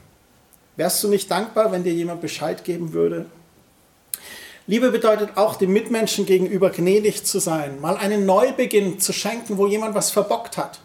Wärst 0.78 1.04
du 1.04 1.10
nicht 1.10 1.30
dankbar, 1.30 1.72
wenn 1.72 1.84
dir 1.84 1.94
jemand 1.94 2.22
Bescheid 2.22 2.64
geben 2.64 2.94
würde? 2.94 3.28
Liebe 4.66 4.92
bedeutet 4.92 5.36
auch, 5.36 5.56
dem 5.56 5.74
Mitmenschen 5.74 6.26
gegenüber 6.26 6.70
gnädig 6.70 7.26
zu 7.26 7.40
sein, 7.40 7.82
mal 7.82 7.98
einen 7.98 8.26
Neubeginn 8.26 9.00
zu 9.00 9.12
schenken, 9.12 9.58
wo 9.58 9.68
jemand 9.68 9.94
was 9.94 10.12
verbockt 10.12 10.58
hat. 10.58 10.80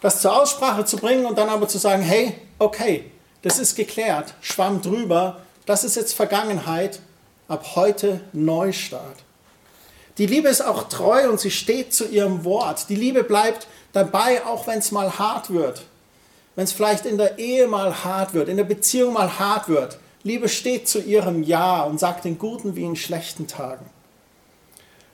Das 0.00 0.22
zur 0.22 0.40
Aussprache 0.40 0.84
zu 0.86 0.96
bringen 0.96 1.26
und 1.26 1.36
dann 1.36 1.50
aber 1.50 1.68
zu 1.68 1.76
sagen, 1.76 2.02
hey, 2.02 2.34
okay, 2.58 3.10
das 3.42 3.58
ist 3.58 3.76
geklärt, 3.76 4.34
schwamm 4.40 4.80
drüber, 4.80 5.42
das 5.66 5.84
ist 5.84 5.96
jetzt 5.96 6.14
Vergangenheit, 6.14 7.00
ab 7.48 7.76
heute 7.76 8.20
Neustart. 8.32 9.24
Die 10.18 10.26
Liebe 10.26 10.48
ist 10.48 10.62
auch 10.62 10.88
treu 10.88 11.28
und 11.28 11.38
sie 11.38 11.50
steht 11.50 11.92
zu 11.92 12.08
ihrem 12.08 12.44
Wort. 12.44 12.88
Die 12.88 12.96
Liebe 12.96 13.22
bleibt 13.22 13.66
dabei, 13.92 14.44
auch 14.46 14.66
wenn 14.66 14.78
es 14.78 14.90
mal 14.90 15.18
hart 15.18 15.52
wird. 15.52 15.82
Wenn 16.54 16.64
es 16.64 16.72
vielleicht 16.72 17.04
in 17.04 17.18
der 17.18 17.38
Ehe 17.38 17.66
mal 17.66 18.04
hart 18.04 18.32
wird, 18.32 18.48
in 18.48 18.56
der 18.56 18.64
Beziehung 18.64 19.12
mal 19.12 19.38
hart 19.38 19.68
wird. 19.68 19.98
Liebe 20.26 20.48
steht 20.48 20.88
zu 20.88 21.00
ihrem 21.00 21.44
Ja 21.44 21.84
und 21.84 22.00
sagt 22.00 22.26
in 22.26 22.36
guten 22.36 22.74
wie 22.74 22.82
in 22.82 22.96
schlechten 22.96 23.46
Tagen. 23.46 23.86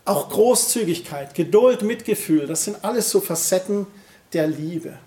Auch 0.06 0.30
Großzügigkeit, 0.30 1.34
Geduld, 1.34 1.82
Mitgefühl, 1.82 2.46
das 2.46 2.64
sind 2.64 2.82
alles 2.82 3.10
so 3.10 3.20
Facetten 3.20 3.86
der 4.32 4.46
Liebe. 4.46 4.98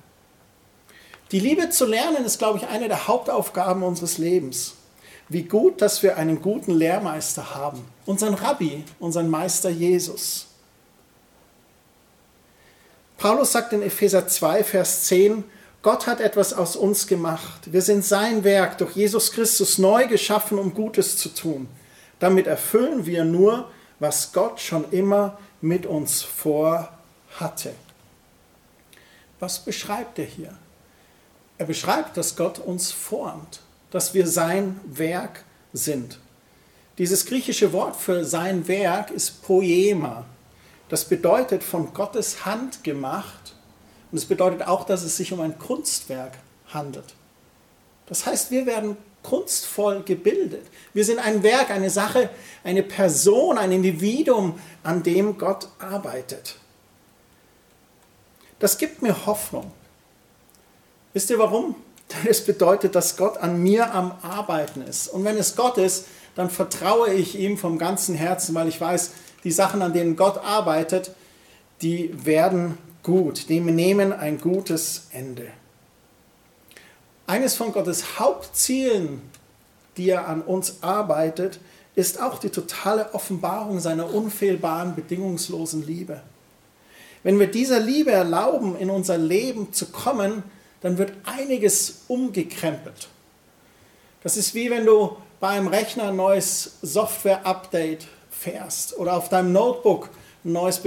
Die 1.31 1.39
Liebe 1.39 1.71
zu 1.71 1.87
lernen 1.87 2.23
ist, 2.23 2.37
glaube 2.37 2.59
ich, 2.59 2.67
eine 2.67 2.87
der 2.87 3.07
Hauptaufgaben 3.07 3.81
unseres 3.81 4.19
Lebens. 4.19 4.75
Wie 5.27 5.41
gut, 5.41 5.81
dass 5.81 6.03
wir 6.03 6.17
einen 6.17 6.39
guten 6.39 6.75
Lehrmeister 6.75 7.55
haben, 7.55 7.83
unseren 8.05 8.35
Rabbi, 8.35 8.83
unseren 8.99 9.27
Meister 9.27 9.71
Jesus. 9.71 10.45
Paulus 13.17 13.53
sagt 13.53 13.73
in 13.73 13.81
Epheser 13.81 14.27
2, 14.27 14.63
Vers 14.63 15.05
10, 15.05 15.43
Gott 15.85 16.07
hat 16.07 16.19
etwas 16.19 16.51
aus 16.51 16.75
uns 16.75 17.05
gemacht. 17.05 17.71
Wir 17.71 17.83
sind 17.83 18.03
sein 18.03 18.43
Werk 18.43 18.79
durch 18.79 18.95
Jesus 18.95 19.31
Christus 19.31 19.77
neu 19.77 20.07
geschaffen, 20.07 20.57
um 20.57 20.73
Gutes 20.73 21.15
zu 21.15 21.29
tun. 21.29 21.67
Damit 22.17 22.47
erfüllen 22.47 23.05
wir 23.05 23.23
nur, 23.23 23.69
was 23.99 24.33
Gott 24.33 24.59
schon 24.59 24.89
immer 24.89 25.37
mit 25.61 25.85
uns 25.85 26.23
vorhatte. 26.23 27.75
Was 29.39 29.59
beschreibt 29.59 30.17
er 30.17 30.25
hier? 30.25 30.57
Er 31.59 31.67
beschreibt, 31.67 32.17
dass 32.17 32.35
Gott 32.35 32.57
uns 32.57 32.91
formt 32.91 33.59
dass 33.91 34.13
wir 34.13 34.27
sein 34.27 34.79
Werk 34.85 35.45
sind. 35.71 36.19
Dieses 36.97 37.25
griechische 37.27 37.71
Wort 37.71 37.95
für 37.95 38.25
sein 38.25 38.67
Werk 38.67 39.11
ist 39.11 39.43
Poema. 39.43 40.25
Das 40.89 41.05
bedeutet 41.05 41.63
von 41.63 41.93
Gottes 41.93 42.43
Hand 42.43 42.83
gemacht 42.83 43.44
und 44.15 44.19
es 44.19 44.27
bedeutet 44.27 44.65
auch, 44.65 44.85
dass 44.85 45.03
es 45.03 45.17
sich 45.17 45.33
um 45.33 45.41
ein 45.41 45.59
Kunstwerk 45.59 46.37
handelt. 46.69 47.15
Das 48.05 48.25
heißt, 48.25 48.49
wir 48.49 48.65
werden 48.65 48.95
kunstvoll 49.23 50.03
gebildet. 50.03 50.65
Wir 50.93 51.03
sind 51.03 51.19
ein 51.19 51.43
Werk, 51.43 51.69
eine 51.69 51.89
Sache, 51.89 52.29
eine 52.63 52.81
Person, 52.81 53.57
ein 53.57 53.73
Individuum, 53.73 54.57
an 54.83 55.03
dem 55.03 55.37
Gott 55.37 55.67
arbeitet. 55.79 56.55
Das 58.59 58.77
gibt 58.77 59.01
mir 59.01 59.25
Hoffnung. 59.25 59.69
Wisst 61.11 61.29
ihr 61.29 61.37
warum? 61.37 61.75
Denn 62.13 62.31
es 62.31 62.45
bedeutet, 62.45 62.95
dass 62.95 63.17
Gott 63.17 63.35
an 63.35 63.61
mir 63.61 63.93
am 63.93 64.13
Arbeiten 64.21 64.81
ist. 64.81 65.09
Und 65.09 65.25
wenn 65.25 65.35
es 65.35 65.57
Gott 65.57 65.77
ist, 65.77 66.05
dann 66.35 66.49
vertraue 66.49 67.11
ich 67.11 67.37
ihm 67.37 67.57
vom 67.57 67.77
ganzen 67.77 68.15
Herzen, 68.15 68.55
weil 68.55 68.69
ich 68.69 68.79
weiß, 68.79 69.11
die 69.43 69.51
Sachen, 69.51 69.81
an 69.81 69.91
denen 69.91 70.15
Gott 70.15 70.37
arbeitet, 70.37 71.11
die 71.81 72.25
werden 72.25 72.77
gut, 73.05 73.49
die 73.49 73.59
nehmen 73.59 74.11
ein 74.11 74.41
gutes 74.41 75.07
Ende. 75.11 75.47
Eines 77.27 77.55
von 77.55 77.71
Gottes 77.71 78.19
Hauptzielen, 78.19 79.21
die 79.95 80.09
er 80.09 80.27
an 80.27 80.41
uns 80.41 80.81
arbeitet, 80.81 81.59
ist 81.93 82.19
auch 82.19 82.39
die 82.39 82.49
totale 82.49 83.13
Offenbarung 83.13 83.79
seiner 83.79 84.11
unfehlbaren, 84.13 84.95
bedingungslosen 84.95 85.85
Liebe. 85.85 86.21
Wenn 87.23 87.39
wir 87.39 87.47
dieser 87.47 87.79
Liebe 87.79 88.11
erlauben, 88.11 88.75
in 88.75 88.89
unser 88.89 89.17
Leben 89.17 89.71
zu 89.71 89.87
kommen, 89.87 90.43
dann 90.81 90.97
wird 90.97 91.13
einiges 91.23 92.01
umgekrempelt. 92.07 93.07
Das 94.23 94.35
ist 94.35 94.55
wie 94.55 94.71
wenn 94.71 94.85
du 94.85 95.15
bei 95.39 95.49
einem 95.49 95.67
Rechner 95.67 96.09
ein 96.09 96.15
neues 96.15 96.77
Software-Update 96.81 98.07
fährst 98.31 98.97
oder 98.97 99.15
auf 99.15 99.29
deinem 99.29 99.53
Notebook 99.53 100.09
ein 100.43 100.53
neues 100.53 100.79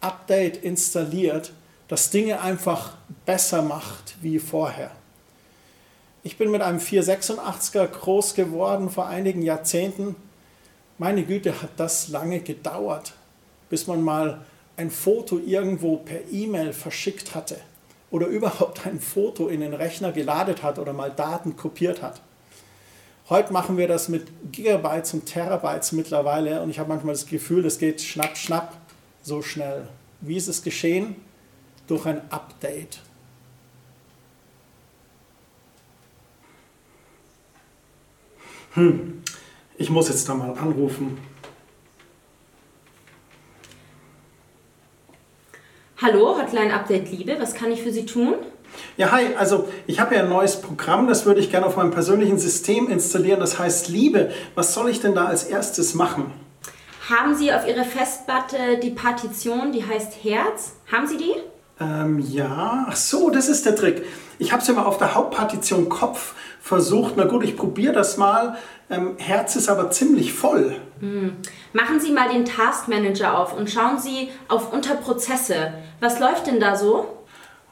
Betriebssystem-Update 0.00 0.64
installiert, 0.64 1.52
das 1.88 2.10
Dinge 2.10 2.40
einfach 2.40 2.94
besser 3.26 3.62
macht 3.62 4.16
wie 4.20 4.38
vorher. 4.38 4.90
Ich 6.22 6.36
bin 6.36 6.50
mit 6.50 6.62
einem 6.62 6.78
486er 6.78 7.86
groß 7.86 8.34
geworden 8.34 8.90
vor 8.90 9.06
einigen 9.06 9.42
Jahrzehnten. 9.42 10.16
Meine 10.98 11.24
Güte, 11.24 11.62
hat 11.62 11.70
das 11.78 12.08
lange 12.08 12.40
gedauert, 12.40 13.14
bis 13.70 13.86
man 13.86 14.02
mal 14.02 14.44
ein 14.76 14.90
Foto 14.90 15.38
irgendwo 15.38 15.96
per 15.96 16.30
E-Mail 16.30 16.72
verschickt 16.72 17.34
hatte 17.34 17.56
oder 18.10 18.26
überhaupt 18.28 18.86
ein 18.86 19.00
Foto 19.00 19.48
in 19.48 19.60
den 19.60 19.74
Rechner 19.74 20.12
geladet 20.12 20.62
hat 20.62 20.78
oder 20.78 20.92
mal 20.92 21.10
Daten 21.10 21.56
kopiert 21.56 22.02
hat. 22.02 22.20
Heute 23.28 23.52
machen 23.52 23.76
wir 23.76 23.86
das 23.86 24.08
mit 24.08 24.26
Gigabytes 24.50 25.14
und 25.14 25.24
Terabytes 25.24 25.92
mittlerweile 25.92 26.60
und 26.62 26.70
ich 26.70 26.80
habe 26.80 26.88
manchmal 26.88 27.14
das 27.14 27.26
Gefühl, 27.26 27.62
das 27.62 27.78
geht 27.78 28.00
schnapp, 28.00 28.36
schnapp 28.36 28.79
so 29.22 29.42
schnell. 29.42 29.88
Wie 30.20 30.36
ist 30.36 30.48
es 30.48 30.62
geschehen? 30.62 31.16
Durch 31.86 32.06
ein 32.06 32.20
Update. 32.30 33.00
Hm, 38.74 39.22
ich 39.76 39.90
muss 39.90 40.08
jetzt 40.08 40.28
da 40.28 40.34
mal 40.34 40.56
anrufen. 40.56 41.18
Hallo, 46.00 46.38
Hotline 46.38 46.72
Update 46.72 47.10
Liebe, 47.10 47.36
was 47.38 47.54
kann 47.54 47.72
ich 47.72 47.82
für 47.82 47.92
Sie 47.92 48.06
tun? 48.06 48.36
Ja, 48.96 49.10
hi, 49.10 49.34
also 49.36 49.68
ich 49.86 50.00
habe 50.00 50.14
ja 50.14 50.22
ein 50.22 50.30
neues 50.30 50.60
Programm, 50.60 51.08
das 51.08 51.26
würde 51.26 51.40
ich 51.40 51.50
gerne 51.50 51.66
auf 51.66 51.76
meinem 51.76 51.90
persönlichen 51.90 52.38
System 52.38 52.88
installieren, 52.88 53.40
das 53.40 53.58
heißt 53.58 53.88
Liebe. 53.88 54.30
Was 54.54 54.72
soll 54.72 54.88
ich 54.88 55.00
denn 55.00 55.14
da 55.14 55.26
als 55.26 55.44
erstes 55.44 55.94
machen? 55.94 56.32
Haben 57.10 57.34
Sie 57.34 57.52
auf 57.52 57.66
Ihrer 57.66 57.84
Festplatte 57.84 58.78
die 58.80 58.90
Partition, 58.90 59.72
die 59.72 59.84
heißt 59.84 60.22
Herz? 60.22 60.76
Haben 60.92 61.08
Sie 61.08 61.16
die? 61.16 61.34
Ähm, 61.80 62.20
ja, 62.20 62.86
ach 62.88 62.94
so, 62.94 63.30
das 63.30 63.48
ist 63.48 63.66
der 63.66 63.74
Trick. 63.74 64.04
Ich 64.38 64.52
habe 64.52 64.62
es 64.62 64.68
ja 64.68 64.74
mal 64.74 64.84
auf 64.84 64.98
der 64.98 65.16
Hauptpartition 65.16 65.88
Kopf 65.88 66.34
versucht. 66.60 67.14
Na 67.16 67.24
gut, 67.24 67.42
ich 67.42 67.56
probiere 67.56 67.92
das 67.92 68.16
mal. 68.16 68.56
Ähm, 68.90 69.16
Herz 69.18 69.56
ist 69.56 69.68
aber 69.68 69.90
ziemlich 69.90 70.32
voll. 70.32 70.76
Hm. 71.00 71.36
Machen 71.72 71.98
Sie 71.98 72.12
mal 72.12 72.28
den 72.28 72.44
Task 72.44 72.86
Manager 72.86 73.36
auf 73.36 73.56
und 73.56 73.68
schauen 73.68 73.98
Sie 73.98 74.28
auf 74.46 74.72
Unterprozesse. 74.72 75.72
Was 75.98 76.20
läuft 76.20 76.46
denn 76.46 76.60
da 76.60 76.76
so? 76.76 77.08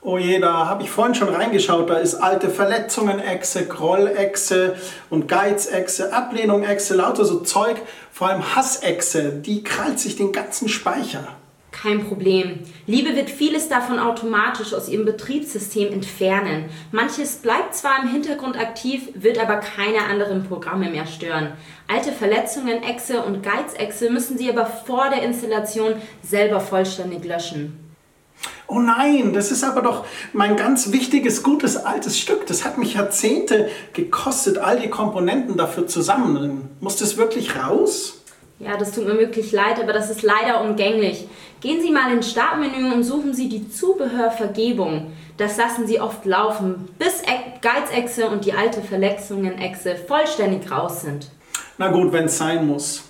Oh 0.01 0.17
je, 0.17 0.39
da 0.39 0.67
habe 0.67 0.85
ich 0.85 0.91
vorhin 0.91 1.17
schon 1.17 1.29
reingeschaut. 1.29 1.91
Da 1.91 1.97
ist 1.97 2.15
alte 2.15 2.51
Verletzungen-Echse, 2.51 3.67
Groll-Echse 3.67 4.77
und 5.11 5.27
Geiz-Echse, 5.27 6.13
Ablehnung-Echse, 6.13 6.95
lauter 6.95 7.25
so 7.25 7.41
Zeug. 7.41 7.77
Vor 8.13 8.29
allem 8.29 8.55
Hass-Echse, 8.55 9.33
die 9.33 9.65
krallt 9.65 9.99
sich 9.99 10.17
den 10.17 10.33
ganzen 10.33 10.69
Speicher. 10.69 11.27
Kein 11.73 12.07
Problem. 12.07 12.61
Liebe 12.87 13.15
wird 13.15 13.29
vieles 13.29 13.69
davon 13.69 13.99
automatisch 13.99 14.73
aus 14.73 14.89
ihrem 14.89 15.05
Betriebssystem 15.05 15.93
entfernen. 15.93 16.67
Manches 16.93 17.37
bleibt 17.37 17.75
zwar 17.75 18.03
im 18.03 18.09
Hintergrund 18.09 18.59
aktiv, 18.59 19.09
wird 19.15 19.39
aber 19.39 19.57
keine 19.57 20.05
anderen 20.11 20.45
Programme 20.45 20.91
mehr 20.91 21.07
stören. 21.07 21.53
Alte 21.89 22.13
Verletzungen, 22.13 22.83
Exe 22.83 23.23
und 23.23 23.43
Geiz-Exe 23.43 24.11
müssen 24.11 24.39
Sie 24.39 24.49
aber 24.49 24.67
vor 24.67 25.11
der 25.11 25.23
Installation 25.23 25.95
selber 26.23 26.61
vollständig 26.61 27.25
löschen. 27.25 27.88
Oh 28.69 28.81
nein, 28.81 29.33
das 29.33 29.51
ist 29.51 29.65
aber 29.65 29.81
doch 29.81 30.05
mein 30.35 30.57
ganz 30.57 30.93
wichtiges, 30.93 31.43
gutes, 31.43 31.77
altes 31.77 32.19
Stück. 32.19 32.47
Das 32.47 32.67
hat 32.67 32.77
mich 32.77 32.95
Jahrzehnte 32.95 33.71
gekostet, 33.95 34.59
all 34.59 34.79
die 34.79 34.91
Komponenten 34.91 35.57
dafür 35.57 35.87
zusammen. 35.87 36.69
Muss 36.81 36.97
das 36.97 37.17
wirklich 37.17 37.57
raus? 37.57 38.23
Ja, 38.59 38.77
das 38.77 38.93
tut 38.93 39.07
mir 39.07 39.19
wirklich 39.19 39.53
leid, 39.53 39.81
aber 39.81 39.93
das 39.93 40.11
ist 40.11 40.23
leider 40.23 40.61
umgänglich. 40.61 41.29
Gehen 41.61 41.81
Sie 41.81 41.91
mal 41.91 42.13
ins 42.13 42.31
Startmenü 42.31 42.93
und 42.93 43.05
suchen 43.05 43.33
Sie 43.33 43.49
die 43.49 43.71
Zubehörvergebung. 43.71 45.13
Das 45.39 45.57
lassen 45.57 45.87
sie 45.87 46.01
oft 46.01 46.27
laufen, 46.27 46.89
bis 46.99 47.23
Geizechse 47.63 48.29
und 48.29 48.45
die 48.45 48.55
alte 48.55 48.83
Verletzungen-Echse 48.83 49.95
vollständig 49.95 50.69
raus 50.69 51.03
sind. 51.03 51.31
Na 51.79 51.89
gut, 51.93 52.13
wenn 52.13 52.25
es 52.25 52.37
sein 52.37 52.67
muss. 52.67 53.05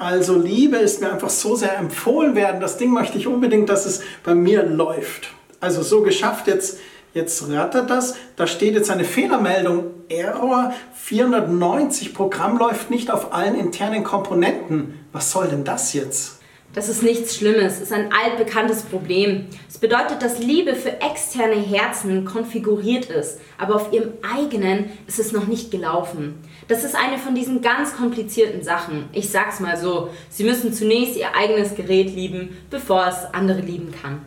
Also 0.00 0.34
Liebe 0.34 0.78
ist 0.78 1.02
mir 1.02 1.12
einfach 1.12 1.28
so 1.28 1.56
sehr 1.56 1.76
empfohlen 1.76 2.34
werden. 2.34 2.58
Das 2.58 2.78
Ding 2.78 2.90
möchte 2.90 3.18
ich 3.18 3.26
unbedingt, 3.26 3.68
dass 3.68 3.84
es 3.84 4.00
bei 4.24 4.34
mir 4.34 4.62
läuft. 4.62 5.28
Also 5.60 5.82
so 5.82 6.00
geschafft 6.00 6.46
jetzt. 6.46 6.78
Jetzt 7.12 7.46
rattert 7.50 7.90
das. 7.90 8.14
Da 8.36 8.46
steht 8.46 8.72
jetzt 8.72 8.90
eine 8.90 9.04
Fehlermeldung. 9.04 9.90
Error 10.08 10.72
490. 10.94 12.14
Programm 12.14 12.56
läuft 12.56 12.88
nicht 12.90 13.10
auf 13.10 13.34
allen 13.34 13.54
internen 13.54 14.02
Komponenten. 14.02 14.94
Was 15.12 15.32
soll 15.32 15.48
denn 15.48 15.64
das 15.64 15.92
jetzt? 15.92 16.40
Das 16.72 16.88
ist 16.88 17.02
nichts 17.02 17.34
Schlimmes, 17.34 17.74
es 17.74 17.80
ist 17.80 17.92
ein 17.92 18.12
altbekanntes 18.12 18.82
Problem. 18.82 19.46
Es 19.68 19.78
bedeutet, 19.78 20.22
dass 20.22 20.38
Liebe 20.38 20.76
für 20.76 21.00
externe 21.00 21.56
Herzen 21.56 22.24
konfiguriert 22.24 23.06
ist, 23.06 23.40
aber 23.58 23.74
auf 23.74 23.92
ihrem 23.92 24.12
eigenen 24.22 24.90
ist 25.08 25.18
es 25.18 25.32
noch 25.32 25.48
nicht 25.48 25.72
gelaufen. 25.72 26.36
Das 26.70 26.84
ist 26.84 26.94
eine 26.94 27.18
von 27.18 27.34
diesen 27.34 27.62
ganz 27.62 27.96
komplizierten 27.96 28.62
Sachen. 28.62 29.08
Ich 29.10 29.28
sag's 29.28 29.58
mal 29.58 29.76
so, 29.76 30.10
Sie 30.28 30.44
müssen 30.44 30.72
zunächst 30.72 31.16
Ihr 31.16 31.34
eigenes 31.34 31.74
Gerät 31.74 32.14
lieben, 32.14 32.56
bevor 32.70 33.08
es 33.08 33.34
andere 33.34 33.60
lieben 33.60 33.92
kann. 34.00 34.20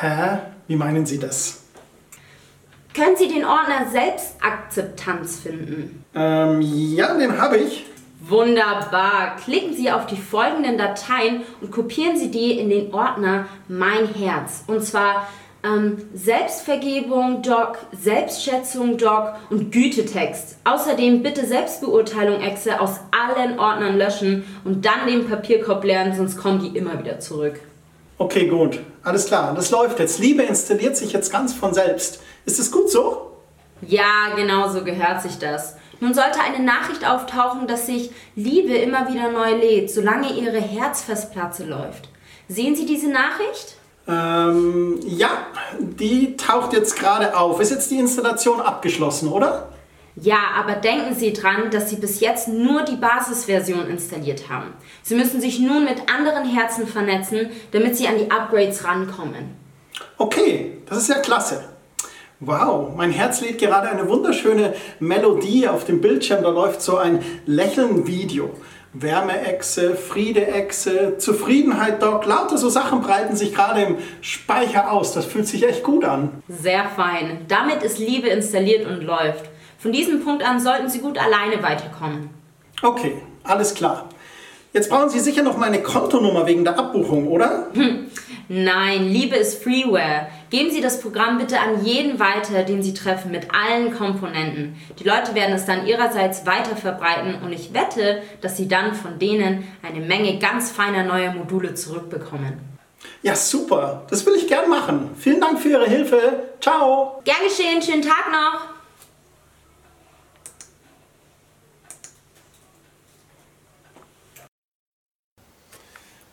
Hä? 0.00 0.40
Wie 0.68 0.76
meinen 0.76 1.06
Sie 1.06 1.18
das? 1.18 1.64
Können 2.92 3.16
Sie 3.16 3.28
den 3.28 3.46
Ordner 3.46 3.86
Selbstakzeptanz 3.90 5.40
finden? 5.40 6.04
Ähm, 6.14 6.60
ja, 6.60 7.16
den 7.16 7.40
habe 7.40 7.56
ich. 7.56 7.86
Wunderbar. 8.20 9.36
Klicken 9.42 9.72
Sie 9.74 9.90
auf 9.90 10.04
die 10.04 10.18
folgenden 10.18 10.76
Dateien 10.76 11.44
und 11.62 11.70
kopieren 11.70 12.18
Sie 12.18 12.30
die 12.30 12.58
in 12.58 12.68
den 12.68 12.92
Ordner 12.92 13.46
Mein 13.68 14.06
Herz. 14.06 14.64
Und 14.66 14.84
zwar 14.84 15.26
ähm, 15.62 15.98
Selbstvergebung 16.14 17.42
Doc, 17.42 17.78
Selbstschätzung 17.92 18.96
Doc 18.96 19.34
und 19.50 19.70
Gütetext. 19.72 20.58
Außerdem 20.64 21.22
bitte 21.22 21.46
Selbstbeurteilung 21.46 22.40
Exe 22.40 22.80
aus 22.80 23.00
allen 23.10 23.58
Ordnern 23.58 23.96
löschen 23.96 24.44
und 24.64 24.84
dann 24.84 25.06
den 25.06 25.28
Papierkorb 25.28 25.84
leeren, 25.84 26.14
sonst 26.14 26.36
kommen 26.36 26.60
die 26.60 26.76
immer 26.78 26.98
wieder 26.98 27.20
zurück. 27.20 27.60
Okay, 28.18 28.46
gut. 28.46 28.80
Alles 29.02 29.26
klar. 29.26 29.54
Das 29.54 29.70
läuft 29.70 29.98
jetzt. 29.98 30.18
Liebe 30.18 30.42
installiert 30.42 30.96
sich 30.96 31.12
jetzt 31.12 31.32
ganz 31.32 31.54
von 31.54 31.72
selbst. 31.72 32.20
Ist 32.44 32.58
es 32.58 32.70
gut 32.70 32.90
so? 32.90 33.30
Ja, 33.80 34.34
genau 34.36 34.68
so 34.68 34.84
gehört 34.84 35.22
sich 35.22 35.38
das. 35.38 35.76
Nun 36.00 36.14
sollte 36.14 36.40
eine 36.40 36.62
Nachricht 36.62 37.08
auftauchen, 37.08 37.66
dass 37.66 37.86
sich 37.86 38.10
Liebe 38.34 38.74
immer 38.74 39.10
wieder 39.10 39.30
neu 39.30 39.54
lädt, 39.54 39.90
solange 39.90 40.32
ihre 40.32 40.60
Herzfestplatte 40.60 41.64
läuft. 41.64 42.08
Sehen 42.48 42.74
Sie 42.74 42.84
diese 42.84 43.08
Nachricht? 43.08 43.76
Ähm, 44.10 44.98
ja, 45.06 45.46
die 45.78 46.36
taucht 46.36 46.72
jetzt 46.72 46.98
gerade 46.98 47.36
auf. 47.36 47.60
Ist 47.60 47.70
jetzt 47.70 47.90
die 47.90 47.98
Installation 47.98 48.60
abgeschlossen, 48.60 49.28
oder? 49.28 49.68
Ja, 50.16 50.38
aber 50.58 50.74
denken 50.74 51.14
Sie 51.14 51.32
dran, 51.32 51.70
dass 51.70 51.88
Sie 51.88 51.96
bis 51.96 52.20
jetzt 52.20 52.48
nur 52.48 52.82
die 52.82 52.96
Basisversion 52.96 53.86
installiert 53.86 54.48
haben. 54.50 54.74
Sie 55.02 55.14
müssen 55.14 55.40
sich 55.40 55.60
nun 55.60 55.84
mit 55.84 56.12
anderen 56.12 56.48
Herzen 56.48 56.86
vernetzen, 56.86 57.50
damit 57.70 57.96
Sie 57.96 58.08
an 58.08 58.18
die 58.18 58.30
Upgrades 58.30 58.84
rankommen. 58.84 59.56
Okay, 60.18 60.78
das 60.86 60.98
ist 60.98 61.08
ja 61.08 61.18
klasse. 61.20 61.64
Wow, 62.40 62.94
mein 62.96 63.12
Herz 63.12 63.40
lädt 63.42 63.58
gerade 63.58 63.90
eine 63.90 64.08
wunderschöne 64.08 64.74
Melodie 64.98 65.68
auf 65.68 65.84
dem 65.84 66.00
Bildschirm. 66.00 66.42
Da 66.42 66.48
läuft 66.48 66.82
so 66.82 66.96
ein 66.96 67.22
Lächeln-Video. 67.46 68.50
Wärmeechse, 68.92 69.94
Friedeechse, 69.94 71.16
Zufriedenheit, 71.18 72.02
Doc, 72.02 72.26
lauter 72.26 72.58
so 72.58 72.68
Sachen 72.68 73.00
breiten 73.00 73.36
sich 73.36 73.54
gerade 73.54 73.82
im 73.82 73.96
Speicher 74.20 74.90
aus. 74.90 75.12
Das 75.12 75.26
fühlt 75.26 75.46
sich 75.46 75.66
echt 75.66 75.84
gut 75.84 76.04
an. 76.04 76.42
Sehr 76.48 76.84
fein. 76.88 77.44
Damit 77.46 77.82
ist 77.82 77.98
Liebe 77.98 78.28
installiert 78.28 78.86
und 78.86 79.02
läuft. 79.02 79.44
Von 79.78 79.92
diesem 79.92 80.24
Punkt 80.24 80.42
an 80.42 80.60
sollten 80.60 80.88
Sie 80.88 80.98
gut 80.98 81.18
alleine 81.18 81.62
weiterkommen. 81.62 82.30
Okay, 82.82 83.22
alles 83.44 83.74
klar. 83.74 84.08
Jetzt 84.72 84.90
brauchen 84.90 85.08
Sie 85.08 85.20
sicher 85.20 85.42
noch 85.42 85.56
meine 85.56 85.82
Kontonummer 85.82 86.46
wegen 86.46 86.64
der 86.64 86.78
Abbuchung, 86.78 87.28
oder? 87.28 87.68
Hm. 87.72 88.06
Nein, 88.52 89.12
Liebe 89.12 89.36
ist 89.36 89.62
Freeware. 89.62 90.26
Geben 90.50 90.72
Sie 90.72 90.80
das 90.80 91.00
Programm 91.00 91.38
bitte 91.38 91.60
an 91.60 91.84
jeden 91.84 92.18
weiter, 92.18 92.64
den 92.64 92.82
Sie 92.82 92.94
treffen, 92.94 93.30
mit 93.30 93.46
allen 93.54 93.96
Komponenten. 93.96 94.74
Die 94.98 95.04
Leute 95.04 95.36
werden 95.36 95.54
es 95.54 95.66
dann 95.66 95.86
ihrerseits 95.86 96.44
weiter 96.46 96.74
verbreiten 96.74 97.36
und 97.44 97.52
ich 97.52 97.72
wette, 97.74 98.22
dass 98.40 98.56
Sie 98.56 98.66
dann 98.66 98.96
von 98.96 99.20
denen 99.20 99.68
eine 99.84 100.04
Menge 100.04 100.40
ganz 100.40 100.72
feiner 100.72 101.04
neuer 101.04 101.32
Module 101.32 101.74
zurückbekommen. 101.74 102.58
Ja, 103.22 103.36
super. 103.36 104.02
Das 104.10 104.26
will 104.26 104.34
ich 104.34 104.48
gern 104.48 104.68
machen. 104.68 105.10
Vielen 105.16 105.40
Dank 105.40 105.60
für 105.60 105.68
Ihre 105.68 105.86
Hilfe. 105.86 106.18
Ciao. 106.60 107.22
Gern 107.22 107.44
geschehen. 107.44 107.80
Schönen 107.80 108.02
Tag 108.02 108.32
noch. 108.32 108.79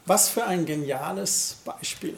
Was 0.08 0.30
für 0.30 0.46
ein 0.46 0.66
geniales 0.66 1.58
Beispiel. 1.66 2.16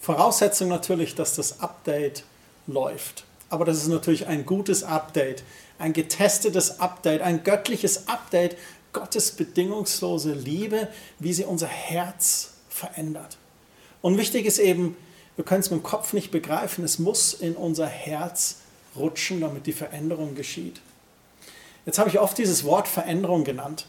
Voraussetzung 0.00 0.68
natürlich, 0.68 1.14
dass 1.14 1.36
das 1.36 1.60
Update 1.60 2.24
läuft. 2.66 3.24
Aber 3.48 3.64
das 3.64 3.76
ist 3.76 3.86
natürlich 3.86 4.26
ein 4.26 4.44
gutes 4.44 4.82
Update, 4.82 5.44
ein 5.78 5.92
getestetes 5.92 6.80
Update, 6.80 7.22
ein 7.22 7.44
göttliches 7.44 8.08
Update, 8.08 8.56
Gottes 8.92 9.30
bedingungslose 9.30 10.32
Liebe, 10.32 10.88
wie 11.20 11.32
sie 11.32 11.44
unser 11.44 11.68
Herz 11.68 12.54
verändert. 12.68 13.38
Und 14.02 14.18
wichtig 14.18 14.44
ist 14.44 14.58
eben, 14.58 14.96
wir 15.36 15.44
können 15.44 15.60
es 15.60 15.70
mit 15.70 15.80
dem 15.80 15.84
Kopf 15.84 16.12
nicht 16.12 16.32
begreifen, 16.32 16.82
es 16.82 16.98
muss 16.98 17.32
in 17.32 17.54
unser 17.54 17.86
Herz 17.86 18.56
rutschen, 18.96 19.40
damit 19.40 19.68
die 19.68 19.72
Veränderung 19.72 20.34
geschieht. 20.34 20.80
Jetzt 21.86 22.00
habe 22.00 22.10
ich 22.10 22.18
oft 22.18 22.36
dieses 22.38 22.64
Wort 22.64 22.88
Veränderung 22.88 23.44
genannt. 23.44 23.86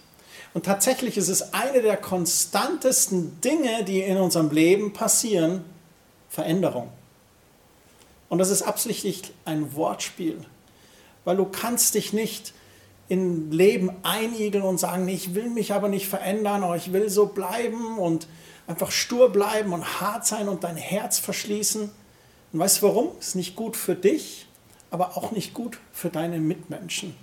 Und 0.54 0.66
tatsächlich 0.66 1.18
ist 1.18 1.30
es 1.30 1.54
eine 1.54 1.82
der 1.82 1.98
konstantesten 1.98 3.40
Dinge, 3.42 3.84
die 3.86 4.02
in 4.02 4.18
unserem 4.18 4.50
Leben 4.50 4.92
passieren, 4.94 5.64
Veränderung. 6.30 6.90
Und 8.28 8.38
das 8.38 8.50
ist 8.50 8.62
absichtlich 8.62 9.34
ein 9.46 9.76
Wortspiel, 9.76 10.46
weil 11.26 11.38
du 11.38 11.46
kannst 11.46 11.96
dich 11.96 12.14
nicht 12.14 12.54
in 13.08 13.52
Leben 13.52 13.92
einigeln 14.04 14.64
und 14.64 14.78
sagen, 14.78 15.08
ich 15.10 15.36
will 15.36 15.50
mich 15.50 15.74
aber 15.74 15.90
nicht 15.90 16.08
verändern, 16.08 16.64
oder 16.64 16.78
ich 16.78 16.94
will 16.94 17.10
so 17.10 17.26
bleiben 17.26 17.98
und 18.00 18.28
einfach 18.68 18.92
stur 18.92 19.30
bleiben 19.32 19.74
und 19.74 20.00
hart 20.00 20.26
sein 20.26 20.48
und 20.48 20.64
dein 20.64 20.78
Herz 20.78 21.20
verschließen. 21.20 21.92
Und 22.54 22.60
weißt 22.60 22.82
du 22.82 22.88
warum? 22.88 23.10
Ist 23.20 23.36
nicht 23.36 23.58
gut 23.58 23.76
für 23.76 23.96
dich, 23.96 24.48
aber 24.92 25.18
auch 25.18 25.32
nicht 25.32 25.54
gut 25.54 25.78
für 25.92 26.10
deine 26.10 26.40
Mitmenschen. 26.40 27.14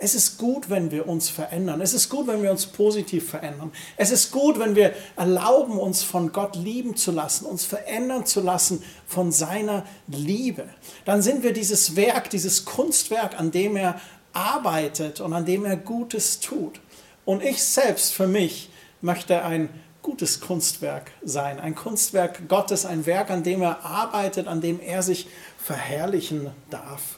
Es 0.00 0.14
ist 0.14 0.38
gut, 0.38 0.70
wenn 0.70 0.92
wir 0.92 1.08
uns 1.08 1.28
verändern. 1.28 1.80
Es 1.80 1.92
ist 1.92 2.08
gut, 2.08 2.28
wenn 2.28 2.42
wir 2.42 2.52
uns 2.52 2.66
positiv 2.66 3.30
verändern. 3.30 3.72
Es 3.96 4.12
ist 4.12 4.30
gut, 4.30 4.60
wenn 4.60 4.76
wir 4.76 4.94
erlauben, 5.16 5.76
uns 5.76 6.04
von 6.04 6.30
Gott 6.30 6.54
lieben 6.54 6.94
zu 6.94 7.10
lassen, 7.10 7.46
uns 7.46 7.64
verändern 7.64 8.24
zu 8.24 8.40
lassen 8.40 8.84
von 9.08 9.32
seiner 9.32 9.84
Liebe. 10.06 10.68
Dann 11.04 11.20
sind 11.20 11.42
wir 11.42 11.52
dieses 11.52 11.96
Werk, 11.96 12.30
dieses 12.30 12.64
Kunstwerk, 12.64 13.40
an 13.40 13.50
dem 13.50 13.74
er 13.74 14.00
arbeitet 14.32 15.20
und 15.20 15.32
an 15.32 15.44
dem 15.44 15.64
er 15.64 15.76
Gutes 15.76 16.38
tut. 16.38 16.80
Und 17.24 17.42
ich 17.42 17.62
selbst 17.64 18.14
für 18.14 18.28
mich 18.28 18.70
möchte 19.00 19.42
ein 19.42 19.68
gutes 20.02 20.40
Kunstwerk 20.40 21.10
sein, 21.22 21.58
ein 21.58 21.74
Kunstwerk 21.74 22.48
Gottes, 22.48 22.86
ein 22.86 23.04
Werk, 23.04 23.30
an 23.30 23.42
dem 23.42 23.62
er 23.62 23.84
arbeitet, 23.84 24.46
an 24.46 24.60
dem 24.60 24.80
er 24.80 25.02
sich 25.02 25.26
verherrlichen 25.58 26.50
darf. 26.70 27.17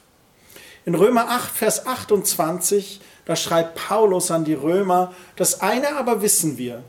In 0.85 0.95
Römer 0.95 1.29
8, 1.29 1.51
Vers 1.51 1.87
28, 1.87 3.01
da 3.27 3.37
schreibt 3.37 3.75
Paulus 3.75 4.31
an 4.31 4.45
die 4.45 4.55
Römer, 4.55 5.13
das 5.37 5.61
eine 5.61 5.97
aber 5.97 6.23
wissen 6.23 6.57
wir, 6.57 6.83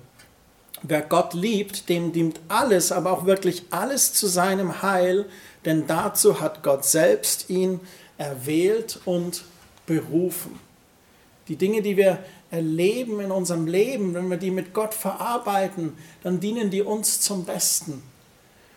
wer 0.82 1.02
Gott 1.02 1.34
liebt, 1.34 1.90
dem 1.90 2.14
dient 2.14 2.40
alles, 2.48 2.92
aber 2.92 3.12
auch 3.12 3.26
wirklich 3.26 3.66
alles 3.70 4.14
zu 4.14 4.28
seinem 4.28 4.82
Heil, 4.82 5.26
denn 5.66 5.88
dazu 5.88 6.40
hat 6.40 6.64
Gott 6.64 6.86
selbst 6.86 7.50
ihn 7.50 7.82
erwählt 8.18 9.00
und 9.06 9.44
berufen. 9.86 10.60
Die 11.50 11.58
Dinge, 11.58 11.82
die 11.82 11.98
wir 11.98 12.20
erleben 12.50 13.20
in 13.20 13.30
unserem 13.32 13.68
Leben, 13.68 14.14
wenn 14.14 14.30
wir 14.30 14.38
die 14.38 14.52
mit 14.52 14.74
Gott 14.74 14.94
verarbeiten, 14.94 15.98
dann 16.24 16.40
dienen 16.40 16.70
die 16.70 16.82
uns 16.82 17.20
zum 17.20 17.44
Besten. 17.44 18.02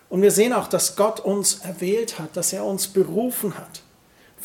Und 0.09 0.23
wir 0.23 0.33
sehen 0.33 0.53
auch, 0.53 0.67
dass 0.67 0.97
Gott 0.97 1.21
uns 1.21 1.61
erwählt 1.61 2.19
hat, 2.19 2.37
dass 2.37 2.53
er 2.53 2.65
uns 2.65 2.89
berufen 2.89 3.57
hat. 3.57 3.84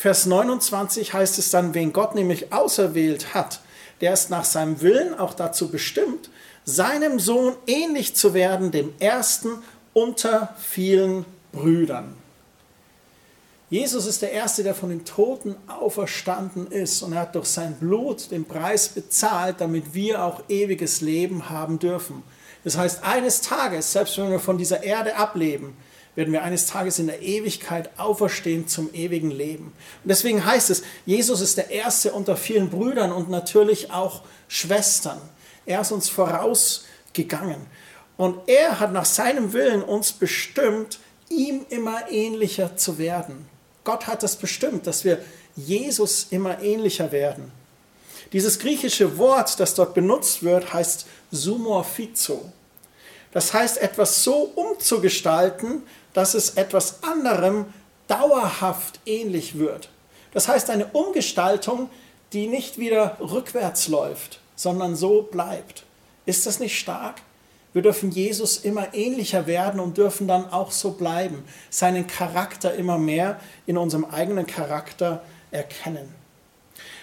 Vers 0.00 0.24
29 0.24 1.12
heißt 1.12 1.38
es 1.38 1.50
dann, 1.50 1.74
wen 1.74 1.92
Gott 1.92 2.14
nämlich 2.14 2.54
auserwählt 2.54 3.34
hat, 3.34 3.60
der 4.00 4.14
ist 4.14 4.30
nach 4.30 4.46
seinem 4.46 4.80
Willen 4.80 5.12
auch 5.12 5.34
dazu 5.34 5.70
bestimmt, 5.70 6.30
seinem 6.64 7.20
Sohn 7.20 7.54
ähnlich 7.66 8.16
zu 8.16 8.32
werden, 8.32 8.70
dem 8.70 8.94
ersten 8.98 9.50
unter 9.92 10.54
vielen 10.58 11.26
Brüdern. 11.52 12.14
Jesus 13.68 14.06
ist 14.06 14.22
der 14.22 14.32
Erste, 14.32 14.62
der 14.62 14.74
von 14.74 14.88
den 14.88 15.04
Toten 15.04 15.54
auferstanden 15.66 16.68
ist 16.68 17.02
und 17.02 17.12
er 17.12 17.20
hat 17.20 17.34
durch 17.34 17.48
sein 17.48 17.74
Blut 17.74 18.30
den 18.30 18.46
Preis 18.46 18.88
bezahlt, 18.88 19.56
damit 19.60 19.92
wir 19.92 20.24
auch 20.24 20.44
ewiges 20.48 21.02
Leben 21.02 21.50
haben 21.50 21.78
dürfen. 21.78 22.22
Das 22.64 22.78
heißt, 22.78 23.04
eines 23.04 23.42
Tages, 23.42 23.92
selbst 23.92 24.16
wenn 24.16 24.30
wir 24.30 24.40
von 24.40 24.56
dieser 24.56 24.82
Erde 24.82 25.16
ableben, 25.16 25.76
werden 26.16 26.32
wir 26.32 26.42
eines 26.42 26.66
Tages 26.66 26.98
in 26.98 27.06
der 27.06 27.22
Ewigkeit 27.22 27.90
auferstehen 27.98 28.66
zum 28.66 28.92
ewigen 28.92 29.30
Leben. 29.30 29.66
Und 30.02 30.08
deswegen 30.08 30.44
heißt 30.44 30.70
es, 30.70 30.82
Jesus 31.06 31.40
ist 31.40 31.56
der 31.56 31.70
Erste 31.70 32.12
unter 32.12 32.36
vielen 32.36 32.70
Brüdern 32.70 33.12
und 33.12 33.30
natürlich 33.30 33.90
auch 33.92 34.22
Schwestern. 34.48 35.20
Er 35.66 35.82
ist 35.82 35.92
uns 35.92 36.08
vorausgegangen. 36.08 37.60
Und 38.16 38.48
er 38.48 38.80
hat 38.80 38.92
nach 38.92 39.04
seinem 39.04 39.52
Willen 39.52 39.82
uns 39.82 40.12
bestimmt, 40.12 40.98
ihm 41.30 41.64
immer 41.70 42.10
ähnlicher 42.10 42.76
zu 42.76 42.98
werden. 42.98 43.48
Gott 43.84 44.06
hat 44.06 44.22
das 44.22 44.36
bestimmt, 44.36 44.86
dass 44.86 45.04
wir 45.04 45.20
Jesus 45.56 46.26
immer 46.30 46.60
ähnlicher 46.60 47.12
werden. 47.12 47.52
Dieses 48.32 48.58
griechische 48.58 49.18
Wort, 49.18 49.58
das 49.58 49.74
dort 49.74 49.94
benutzt 49.94 50.42
wird, 50.42 50.72
heißt 50.72 51.06
sumorphizo. 51.30 52.52
Das 53.32 53.54
heißt, 53.54 53.78
etwas 53.78 54.24
so 54.24 54.52
umzugestalten, 54.54 55.82
dass 56.12 56.34
es 56.34 56.50
etwas 56.50 57.02
anderem 57.02 57.66
dauerhaft 58.08 59.00
ähnlich 59.06 59.58
wird. 59.58 59.88
Das 60.32 60.48
heißt, 60.48 60.70
eine 60.70 60.86
Umgestaltung, 60.86 61.90
die 62.32 62.46
nicht 62.46 62.78
wieder 62.78 63.16
rückwärts 63.20 63.88
läuft, 63.88 64.40
sondern 64.56 64.96
so 64.96 65.22
bleibt. 65.22 65.84
Ist 66.26 66.46
das 66.46 66.60
nicht 66.60 66.78
stark? 66.78 67.16
Wir 67.72 67.82
dürfen 67.82 68.10
Jesus 68.10 68.58
immer 68.58 68.94
ähnlicher 68.94 69.46
werden 69.46 69.80
und 69.80 69.96
dürfen 69.96 70.26
dann 70.26 70.52
auch 70.52 70.72
so 70.72 70.92
bleiben, 70.92 71.44
seinen 71.70 72.06
Charakter 72.06 72.74
immer 72.74 72.98
mehr 72.98 73.40
in 73.66 73.78
unserem 73.78 74.04
eigenen 74.04 74.46
Charakter 74.46 75.22
erkennen. 75.52 76.12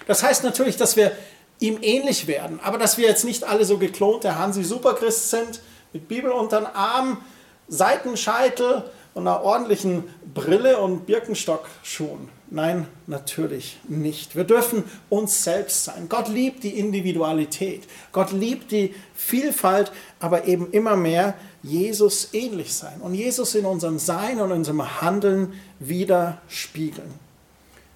Das 0.08 0.24
heißt 0.24 0.44
natürlich, 0.44 0.76
dass 0.76 0.98
wir 0.98 1.14
ihm 1.60 1.80
ähnlich 1.82 2.28
werden, 2.28 2.60
aber 2.62 2.78
dass 2.78 2.98
wir 2.98 3.08
jetzt 3.08 3.26
nicht 3.26 3.46
alle 3.46 3.66
so 3.66 3.78
geklonte 3.78 4.38
Hansi 4.38 4.64
Superchrist 4.64 5.30
sind, 5.30 5.62
mit 5.94 6.08
Bibel 6.08 6.32
unter 6.32 6.60
den 6.60 6.68
Arm, 6.68 7.22
Seitenscheitel 7.70 8.84
und 9.18 9.28
einer 9.28 9.42
ordentlichen 9.42 10.04
Brille 10.36 10.78
und 10.78 11.08
Birkenstockschuhen. 11.08 12.30
Nein, 12.52 12.86
natürlich 13.08 13.80
nicht. 13.88 14.36
Wir 14.36 14.44
dürfen 14.44 14.84
uns 15.10 15.44
selbst 15.44 15.86
sein. 15.86 16.08
Gott 16.08 16.28
liebt 16.30 16.64
die 16.64 16.78
Individualität. 16.78 17.82
Gott 18.12 18.32
liebt 18.32 18.72
die 18.72 18.94
Vielfalt, 19.16 19.92
aber 20.20 20.46
eben 20.46 20.70
immer 20.72 20.96
mehr 20.96 21.34
Jesus 21.64 22.30
ähnlich 22.34 22.76
sein 22.76 23.02
und 23.02 23.16
Jesus 23.16 23.56
in 23.56 23.66
unserem 23.66 23.98
Sein 23.98 24.40
und 24.40 24.52
unserem 24.52 25.02
Handeln 25.02 25.54
widerspiegeln. 25.80 27.12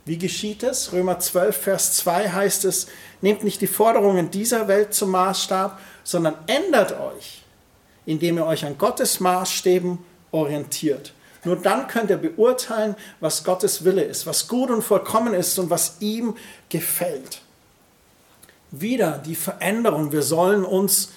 Wie 0.06 0.18
geschieht 0.18 0.64
es? 0.64 0.92
Römer 0.92 1.20
12, 1.20 1.56
Vers 1.56 1.94
2 1.98 2.30
heißt 2.30 2.66
es, 2.66 2.88
nehmt 3.22 3.44
nicht 3.44 3.62
die 3.62 3.68
Forderungen 3.68 4.32
dieser 4.32 4.68
Welt 4.68 4.96
zum 4.96 5.12
Maßstab, 5.12 5.80
sondern 6.04 6.34
ändert 6.48 7.00
euch, 7.00 7.44
indem 8.08 8.38
ihr 8.38 8.48
euch 8.48 8.66
an 8.66 8.80
Gottes 8.80 9.20
Maßstäben 9.20 10.00
orientiert. 10.32 11.14
Nur 11.44 11.56
dann 11.56 11.88
könnt 11.88 12.10
ihr 12.10 12.18
beurteilen, 12.18 12.96
was 13.20 13.44
Gottes 13.44 13.84
Wille 13.84 14.04
ist, 14.04 14.26
was 14.28 14.48
gut 14.48 14.70
und 14.70 14.84
vollkommen 14.84 15.34
ist 15.34 15.58
und 15.58 15.70
was 15.70 15.98
ihm 16.00 16.36
gefällt. 16.70 17.42
Wieder 18.70 19.18
die 19.18 19.36
Veränderung, 19.36 20.12
wir 20.12 20.22
sollen 20.22 20.64
uns 20.64 21.12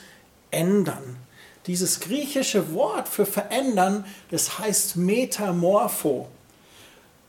ändern. 0.50 1.16
Dieses 1.66 2.00
griechische 2.00 2.74
Wort 2.74 3.09
für 3.09 3.27
verändern, 3.27 4.05
das 4.31 4.59
heißt 4.59 4.96
Metamorpho 4.96 6.29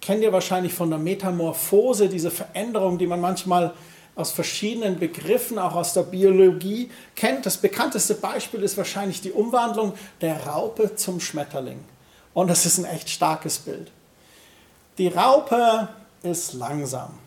kennt 0.05 0.21
ihr 0.21 0.31
wahrscheinlich 0.31 0.73
von 0.73 0.91
der 0.91 0.99
Metamorphose, 0.99 2.09
diese 2.09 2.29
Veränderung, 2.29 2.99
die 2.99 3.07
man 3.07 3.19
manchmal 3.19 3.73
aus 4.15 4.31
verschiedenen 4.31 4.97
Begriffen, 4.97 5.59
auch 5.59 5.75
aus 5.75 5.93
der 5.93 6.03
Biologie 6.03 6.89
kennt. 7.15 7.45
Das 7.45 7.57
bekannteste 7.57 8.15
Beispiel 8.15 8.63
ist 8.63 8.77
wahrscheinlich 8.77 9.21
die 9.21 9.31
Umwandlung 9.31 9.93
der 10.21 10.45
Raupe 10.45 10.95
zum 10.95 11.19
Schmetterling. 11.19 11.83
Und 12.33 12.49
das 12.49 12.65
ist 12.65 12.77
ein 12.77 12.85
echt 12.85 13.09
starkes 13.09 13.59
Bild. 13.59 13.91
Die 14.97 15.09
Raupe 15.09 15.89
ist 16.23 16.53
langsam. 16.53 17.19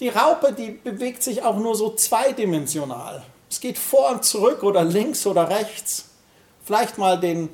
Die 0.00 0.10
Raupe, 0.10 0.52
die 0.52 0.70
bewegt 0.70 1.22
sich 1.22 1.42
auch 1.42 1.56
nur 1.56 1.74
so 1.74 1.94
zweidimensional. 1.94 3.22
Es 3.50 3.60
geht 3.60 3.78
vor 3.78 4.10
und 4.10 4.24
zurück 4.24 4.62
oder 4.62 4.84
links 4.84 5.26
oder 5.26 5.48
rechts. 5.48 6.04
Vielleicht 6.64 6.98
mal 6.98 7.18
den 7.18 7.48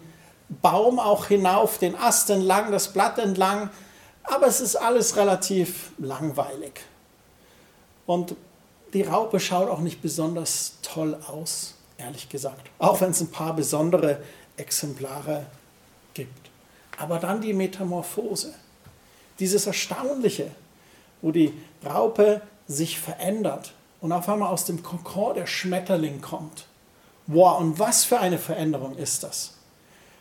Baum 0.48 0.98
auch 0.98 1.26
hinauf, 1.26 1.78
den 1.78 1.96
Ast 1.96 2.28
entlang, 2.30 2.70
das 2.72 2.92
Blatt 2.92 3.18
entlang, 3.18 3.70
aber 4.24 4.46
es 4.46 4.60
ist 4.60 4.76
alles 4.76 5.16
relativ 5.16 5.92
langweilig. 5.98 6.80
Und 8.06 8.36
die 8.92 9.02
Raupe 9.02 9.40
schaut 9.40 9.68
auch 9.68 9.80
nicht 9.80 10.02
besonders 10.02 10.74
toll 10.82 11.18
aus, 11.26 11.74
ehrlich 11.98 12.28
gesagt, 12.28 12.70
auch 12.78 13.00
wenn 13.00 13.10
es 13.10 13.20
ein 13.20 13.30
paar 13.30 13.54
besondere 13.54 14.22
Exemplare 14.56 15.46
gibt. 16.14 16.50
Aber 16.98 17.18
dann 17.18 17.40
die 17.40 17.52
Metamorphose, 17.52 18.54
dieses 19.40 19.66
Erstaunliche, 19.66 20.50
wo 21.22 21.32
die 21.32 21.52
Raupe 21.84 22.40
sich 22.68 23.00
verändert 23.00 23.72
und 24.00 24.12
auf 24.12 24.28
einmal 24.28 24.50
aus 24.50 24.64
dem 24.64 24.82
Kokon 24.82 25.34
der 25.34 25.46
Schmetterling 25.46 26.20
kommt. 26.20 26.66
Wow, 27.26 27.58
und 27.58 27.78
was 27.78 28.04
für 28.04 28.20
eine 28.20 28.38
Veränderung 28.38 28.96
ist 28.96 29.22
das? 29.22 29.54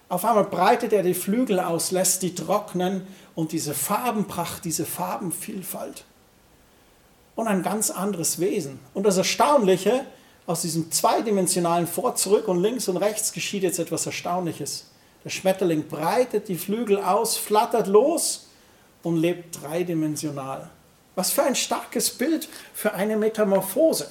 Auf 0.10 0.26
einmal 0.26 0.46
breitet 0.46 0.94
er 0.94 1.04
die 1.04 1.14
Flügel 1.14 1.60
aus, 1.60 1.92
lässt 1.92 2.22
die 2.22 2.34
trocknen 2.36 3.06
und 3.36 3.52
diese 3.52 3.74
Farbenpracht, 3.74 4.64
diese 4.64 4.86
Farbenvielfalt. 4.86 6.06
Und 7.36 7.48
ein 7.48 7.64
ganz 7.64 7.90
anderes 7.90 8.40
Wesen. 8.40 8.80
Und 8.94 9.04
das 9.04 9.18
Erstaunliche, 9.18 10.06
aus 10.46 10.62
diesem 10.62 10.92
zweidimensionalen 10.92 11.88
Vor, 11.88 12.16
zurück 12.16 12.48
und 12.48 12.62
links 12.62 12.88
und 12.88 12.98
rechts 12.98 13.32
geschieht 13.32 13.64
jetzt 13.64 13.80
etwas 13.80 14.06
Erstaunliches. 14.06 14.86
Der 15.24 15.30
Schmetterling 15.30 15.88
breitet 15.88 16.48
die 16.48 16.58
Flügel 16.58 17.02
aus, 17.02 17.38
flattert 17.38 17.88
los 17.88 18.50
und 19.04 19.18
lebt 19.18 19.62
dreidimensional. 19.62 20.70
Was 21.16 21.32
für 21.32 21.44
ein 21.44 21.56
starkes 21.56 22.10
Bild 22.10 22.50
für 22.74 22.94
eine 22.94 23.16
Metamorphose. 23.16 24.10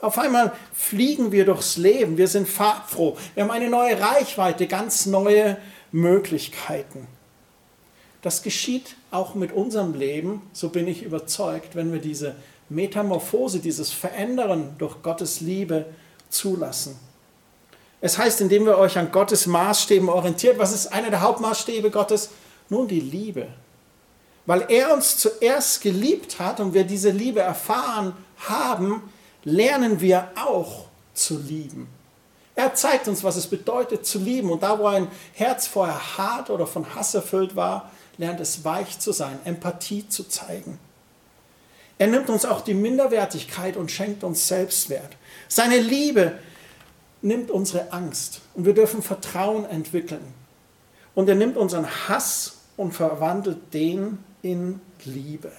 Auf 0.00 0.18
einmal 0.18 0.52
fliegen 0.72 1.30
wir 1.30 1.44
durchs 1.44 1.76
Leben, 1.76 2.16
wir 2.16 2.28
sind 2.28 2.48
farbfroh, 2.48 3.16
wir 3.34 3.42
haben 3.42 3.50
eine 3.50 3.68
neue 3.68 4.00
Reichweite, 4.00 4.66
ganz 4.66 5.06
neue 5.06 5.58
Möglichkeiten. 5.92 7.06
Das 8.22 8.42
geschieht 8.42 8.96
auch 9.10 9.34
mit 9.34 9.52
unserem 9.52 9.94
Leben, 9.94 10.42
so 10.52 10.70
bin 10.70 10.88
ich 10.88 11.02
überzeugt, 11.02 11.74
wenn 11.74 11.92
wir 11.92 12.00
diese 12.00 12.34
Metamorphose, 12.70 13.58
dieses 13.58 13.92
Verändern 13.92 14.76
durch 14.78 15.02
Gottes 15.02 15.40
Liebe 15.40 15.86
zulassen. 16.30 16.98
Es 18.00 18.16
heißt, 18.16 18.40
indem 18.40 18.64
wir 18.64 18.78
euch 18.78 18.96
an 18.96 19.12
Gottes 19.12 19.46
Maßstäben 19.46 20.08
orientiert, 20.08 20.58
was 20.58 20.72
ist 20.72 20.86
einer 20.86 21.10
der 21.10 21.20
Hauptmaßstäbe 21.20 21.90
Gottes? 21.90 22.30
Nun 22.70 22.88
die 22.88 23.00
Liebe. 23.00 23.48
Weil 24.46 24.64
er 24.68 24.94
uns 24.94 25.18
zuerst 25.18 25.82
geliebt 25.82 26.38
hat 26.38 26.60
und 26.60 26.72
wir 26.72 26.84
diese 26.84 27.10
Liebe 27.10 27.40
erfahren 27.40 28.14
haben, 28.38 29.02
lernen 29.44 30.00
wir 30.00 30.30
auch 30.34 30.86
zu 31.12 31.38
lieben. 31.38 31.88
Er 32.54 32.74
zeigt 32.74 33.08
uns, 33.08 33.22
was 33.22 33.36
es 33.36 33.46
bedeutet 33.46 34.06
zu 34.06 34.18
lieben. 34.18 34.50
Und 34.50 34.62
da, 34.62 34.78
wo 34.78 34.86
ein 34.86 35.08
Herz 35.34 35.66
vorher 35.66 36.18
hart 36.18 36.50
oder 36.50 36.66
von 36.66 36.94
Hass 36.94 37.14
erfüllt 37.14 37.56
war, 37.56 37.90
lernt 38.16 38.40
es 38.40 38.64
weich 38.64 38.98
zu 38.98 39.12
sein, 39.12 39.38
Empathie 39.44 40.08
zu 40.08 40.28
zeigen. 40.28 40.78
Er 42.00 42.06
nimmt 42.06 42.30
uns 42.30 42.46
auch 42.46 42.62
die 42.62 42.72
Minderwertigkeit 42.72 43.76
und 43.76 43.90
schenkt 43.90 44.24
uns 44.24 44.48
Selbstwert. 44.48 45.18
Seine 45.48 45.78
Liebe 45.78 46.38
nimmt 47.20 47.50
unsere 47.50 47.92
Angst 47.92 48.40
und 48.54 48.64
wir 48.64 48.72
dürfen 48.72 49.02
Vertrauen 49.02 49.66
entwickeln. 49.66 50.32
Und 51.14 51.28
er 51.28 51.34
nimmt 51.34 51.58
unseren 51.58 51.86
Hass 52.08 52.54
und 52.78 52.92
verwandelt 52.92 53.74
den 53.74 54.18
in 54.40 54.80
Liebe. 55.04 55.52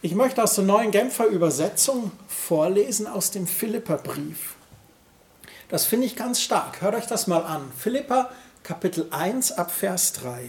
Ich 0.00 0.14
möchte 0.14 0.42
aus 0.42 0.54
der 0.54 0.64
neuen 0.64 0.90
Genfer 0.90 1.26
Übersetzung 1.26 2.10
vorlesen 2.28 3.06
aus 3.06 3.30
dem 3.30 3.46
Philipperbrief. 3.46 4.54
Das 5.68 5.84
finde 5.84 6.06
ich 6.06 6.16
ganz 6.16 6.40
stark. 6.40 6.80
Hört 6.80 6.94
euch 6.94 7.06
das 7.06 7.26
mal 7.26 7.44
an. 7.44 7.70
Philippa 7.76 8.30
Kapitel 8.62 9.08
1 9.10 9.52
ab 9.52 9.70
Vers 9.70 10.14
3. 10.14 10.48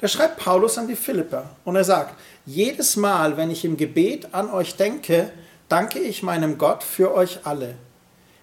Da 0.00 0.06
schreibt 0.06 0.38
Paulus 0.38 0.78
an 0.78 0.86
die 0.86 0.96
Philipper 0.96 1.50
und 1.64 1.74
er 1.74 1.84
sagt, 1.84 2.14
jedes 2.46 2.96
Mal, 2.96 3.36
wenn 3.36 3.50
ich 3.50 3.64
im 3.64 3.76
Gebet 3.76 4.28
an 4.32 4.48
euch 4.48 4.76
denke, 4.76 5.32
danke 5.68 5.98
ich 5.98 6.22
meinem 6.22 6.56
Gott 6.56 6.84
für 6.84 7.12
euch 7.12 7.40
alle. 7.44 7.74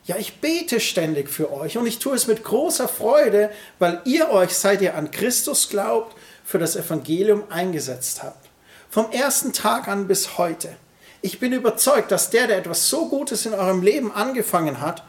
Ja, 0.04 0.18
ich 0.18 0.40
bete 0.42 0.80
ständig 0.80 1.30
für 1.30 1.52
euch 1.52 1.78
und 1.78 1.88
ich 1.88 1.98
tue 1.98 2.16
es 2.16 2.28
mit 2.28 2.44
großer 2.44 2.88
Freude, 2.88 3.50
weil 3.80 4.02
ihr 4.06 4.30
euch, 4.30 4.56
seit 4.56 4.82
ihr 4.82 4.96
an 4.96 5.12
Christus 5.12 5.70
glaubt, 5.70 6.16
für 6.44 6.60
das 6.60 6.76
Evangelium 6.76 7.46
eingesetzt 7.50 8.22
habt. 8.22 8.50
Vom 8.90 9.10
ersten 9.12 9.52
Tag 9.52 9.88
an 9.88 10.08
bis 10.08 10.38
heute. 10.38 10.76
Ich 11.22 11.40
bin 11.40 11.54
überzeugt, 11.54 12.12
dass 12.12 12.30
der, 12.30 12.48
der 12.48 12.58
etwas 12.58 12.90
so 12.90 13.08
Gutes 13.10 13.48
in 13.48 13.54
eurem 13.54 13.82
Leben 13.82 14.12
angefangen 14.12 14.80
hat, 14.80 15.04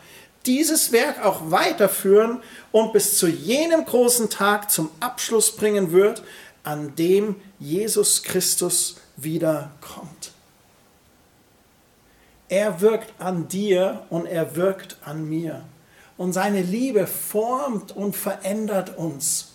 dieses 0.47 0.93
Werk 0.93 1.25
auch 1.25 1.51
weiterführen 1.51 2.43
und 2.73 2.93
bis 2.93 3.19
zu 3.19 3.27
jenem 3.27 3.85
großen 3.85 4.31
Tag 4.31 4.71
zum 4.71 4.91
Abschluss 5.01 5.55
bringen 5.55 5.93
wird, 5.93 6.23
an 6.63 6.95
dem 6.97 7.37
Jesus 7.59 8.23
Christus 8.23 8.97
wiederkommt. 9.17 10.33
Er 12.49 12.81
wirkt 12.81 13.13
an 13.21 13.49
dir 13.49 14.05
und 14.11 14.27
er 14.27 14.57
wirkt 14.57 14.97
an 15.05 15.29
mir. 15.29 15.65
Und 16.17 16.33
seine 16.33 16.63
Liebe 16.63 17.07
formt 17.07 17.95
und 17.95 18.17
verändert 18.17 18.97
uns 18.97 19.53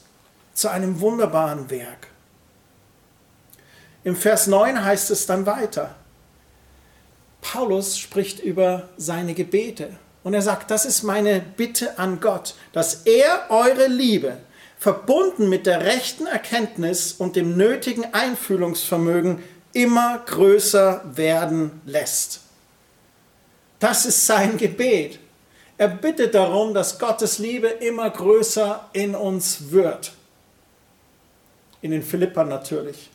zu 0.53 0.69
einem 0.69 0.99
wunderbaren 0.99 1.69
Werk. 1.69 2.07
Im 4.03 4.15
Vers 4.15 4.47
9 4.47 4.83
heißt 4.83 5.11
es 5.11 5.25
dann 5.25 5.45
weiter. 5.45 5.95
Paulus 7.41 7.97
spricht 7.97 8.39
über 8.39 8.89
seine 8.97 9.33
Gebete 9.33 9.97
und 10.23 10.33
er 10.33 10.41
sagt, 10.41 10.69
das 10.71 10.85
ist 10.85 11.03
meine 11.03 11.39
Bitte 11.39 11.97
an 11.97 12.19
Gott, 12.19 12.55
dass 12.73 13.05
er 13.05 13.47
eure 13.49 13.87
Liebe, 13.87 14.37
verbunden 14.77 15.47
mit 15.49 15.67
der 15.67 15.81
rechten 15.85 16.25
Erkenntnis 16.25 17.13
und 17.13 17.35
dem 17.35 17.55
nötigen 17.57 18.13
Einfühlungsvermögen, 18.13 19.43
immer 19.73 20.19
größer 20.25 21.01
werden 21.15 21.81
lässt. 21.85 22.41
Das 23.79 24.05
ist 24.05 24.25
sein 24.25 24.57
Gebet. 24.57 25.19
Er 25.77 25.87
bittet 25.87 26.35
darum, 26.35 26.73
dass 26.73 26.99
Gottes 26.99 27.39
Liebe 27.39 27.67
immer 27.67 28.09
größer 28.09 28.89
in 28.93 29.15
uns 29.15 29.71
wird. 29.71 30.13
In 31.81 31.91
den 31.91 32.03
Philippern 32.03 32.49
natürlich. 32.49 33.09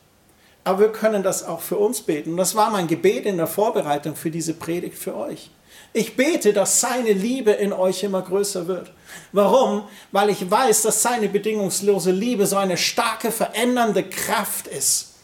Aber 0.65 0.81
wir 0.81 0.93
können 0.93 1.23
das 1.23 1.45
auch 1.45 1.61
für 1.61 1.77
uns 1.77 2.01
beten. 2.01 2.33
Und 2.33 2.39
das 2.39 2.57
war 2.57 2.71
mein 2.71 2.89
Gebet 2.89 3.27
in 3.27 3.37
der 3.37 3.47
Vorbereitung 3.47 4.17
für 4.17 4.33
diese 4.33 4.55
Predigt 4.55 4.99
für 4.99 5.15
euch. 5.15 5.51
Ich 5.97 6.15
bete, 6.15 6.53
dass 6.53 6.83
seine 6.83 7.15
Liebe 7.15 7.53
in 7.53 7.73
euch 7.73 8.03
immer 8.03 8.21
größer 8.21 8.67
wird. 8.67 8.93
Warum? 9.33 9.89
Weil 10.13 10.29
ich 10.29 10.51
weiß, 10.51 10.83
dass 10.83 11.01
seine 11.01 11.27
bedingungslose 11.27 12.11
Liebe 12.11 12.47
so 12.47 12.59
eine 12.59 12.77
starke 12.77 13.33
verändernde 13.33 14.03
Kraft 14.03 14.67
ist, 14.67 15.15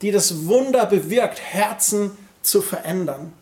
die 0.00 0.10
das 0.10 0.46
Wunder 0.46 0.86
bewirkt, 0.86 1.42
Herzen 1.42 2.16
zu 2.40 2.62
verändern. 2.62 3.34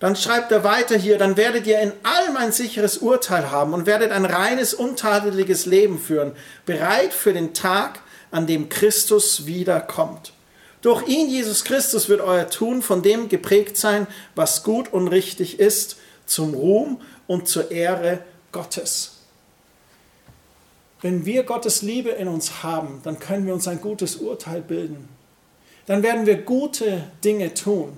Dann 0.00 0.16
schreibt 0.16 0.52
er 0.52 0.64
weiter 0.64 0.98
hier, 0.98 1.16
dann 1.16 1.38
werdet 1.38 1.66
ihr 1.66 1.80
in 1.80 1.92
allem 2.02 2.36
ein 2.36 2.52
sicheres 2.52 2.98
Urteil 2.98 3.50
haben 3.50 3.72
und 3.72 3.86
werdet 3.86 4.12
ein 4.12 4.26
reines, 4.26 4.74
untadeliges 4.74 5.64
Leben 5.64 5.98
führen, 5.98 6.32
bereit 6.66 7.14
für 7.14 7.32
den 7.32 7.54
Tag, 7.54 8.00
an 8.30 8.46
dem 8.46 8.68
Christus 8.68 9.46
wiederkommt. 9.46 10.34
Durch 10.82 11.08
ihn, 11.08 11.28
Jesus 11.28 11.64
Christus, 11.64 12.08
wird 12.08 12.20
euer 12.20 12.48
Tun 12.48 12.82
von 12.82 13.02
dem 13.02 13.28
geprägt 13.28 13.76
sein, 13.76 14.06
was 14.34 14.62
gut 14.62 14.92
und 14.92 15.08
richtig 15.08 15.58
ist, 15.58 15.96
zum 16.26 16.54
Ruhm 16.54 17.00
und 17.26 17.48
zur 17.48 17.70
Ehre 17.70 18.20
Gottes. 18.52 19.16
Wenn 21.00 21.24
wir 21.24 21.44
Gottes 21.44 21.82
Liebe 21.82 22.10
in 22.10 22.28
uns 22.28 22.62
haben, 22.62 23.00
dann 23.04 23.18
können 23.18 23.46
wir 23.46 23.54
uns 23.54 23.68
ein 23.68 23.80
gutes 23.80 24.16
Urteil 24.16 24.60
bilden. 24.60 25.08
Dann 25.86 26.02
werden 26.02 26.26
wir 26.26 26.42
gute 26.42 27.04
Dinge 27.24 27.54
tun. 27.54 27.96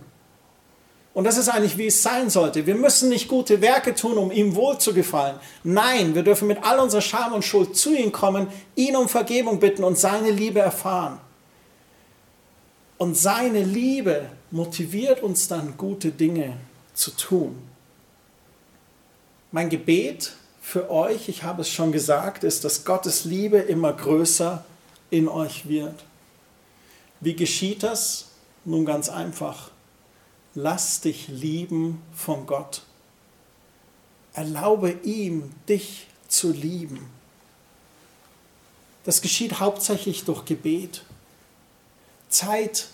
Und 1.13 1.25
das 1.25 1.39
ist 1.39 1.49
eigentlich, 1.49 1.77
wie 1.77 1.87
es 1.87 2.03
sein 2.03 2.31
sollte. 2.31 2.67
Wir 2.67 2.77
müssen 2.77 3.09
nicht 3.09 3.27
gute 3.27 3.61
Werke 3.61 3.95
tun, 3.95 4.17
um 4.17 4.31
ihm 4.31 4.55
wohlzugefallen. 4.55 5.37
Nein, 5.65 6.15
wir 6.15 6.23
dürfen 6.23 6.47
mit 6.47 6.63
all 6.63 6.79
unserer 6.79 7.01
Scham 7.01 7.33
und 7.33 7.45
Schuld 7.45 7.77
zu 7.77 7.93
ihm 7.93 8.13
kommen, 8.13 8.47
ihn 8.77 8.95
um 8.95 9.09
Vergebung 9.09 9.59
bitten 9.59 9.83
und 9.83 9.99
seine 9.99 10.31
Liebe 10.31 10.61
erfahren. 10.61 11.19
Und 13.01 13.17
seine 13.17 13.65
Liebe 13.65 14.27
motiviert 14.51 15.23
uns 15.23 15.49
dann, 15.49 15.79
gute 15.79 16.11
Dinge 16.11 16.59
zu 16.93 17.11
tun. 17.13 17.57
Mein 19.53 19.71
Gebet 19.71 20.35
für 20.61 20.91
euch, 20.91 21.29
ich 21.31 21.43
habe 21.43 21.63
es 21.63 21.71
schon 21.71 21.93
gesagt, 21.93 22.45
ist, 22.45 22.63
dass 22.65 22.85
Gottes 22.85 23.25
Liebe 23.25 23.57
immer 23.57 23.95
größer 23.95 24.65
in 25.09 25.29
euch 25.29 25.67
wird. 25.67 26.05
Wie 27.21 27.35
geschieht 27.35 27.83
das? 27.83 28.27
Nun 28.65 28.85
ganz 28.85 29.09
einfach 29.09 29.71
lass 30.55 31.01
dich 31.01 31.29
lieben 31.29 32.03
von 32.13 32.47
Gott. 32.47 32.83
Erlaube 34.33 34.93
ihm, 35.03 35.51
dich 35.69 36.07
zu 36.29 36.53
lieben. 36.53 37.09
Das 39.05 39.23
geschieht 39.23 39.61
hauptsächlich 39.61 40.25
durch 40.25 40.45
Gebet. 40.45 41.05
Zeit 42.31 42.87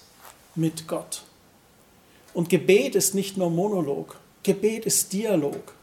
mit 0.54 0.88
Gott. 0.88 1.22
Und 2.34 2.48
Gebet 2.48 2.94
ist 2.94 3.14
nicht 3.14 3.36
nur 3.36 3.50
Monolog, 3.50 4.16
Gebet 4.42 4.86
ist 4.86 5.12
Dialog. 5.12 5.74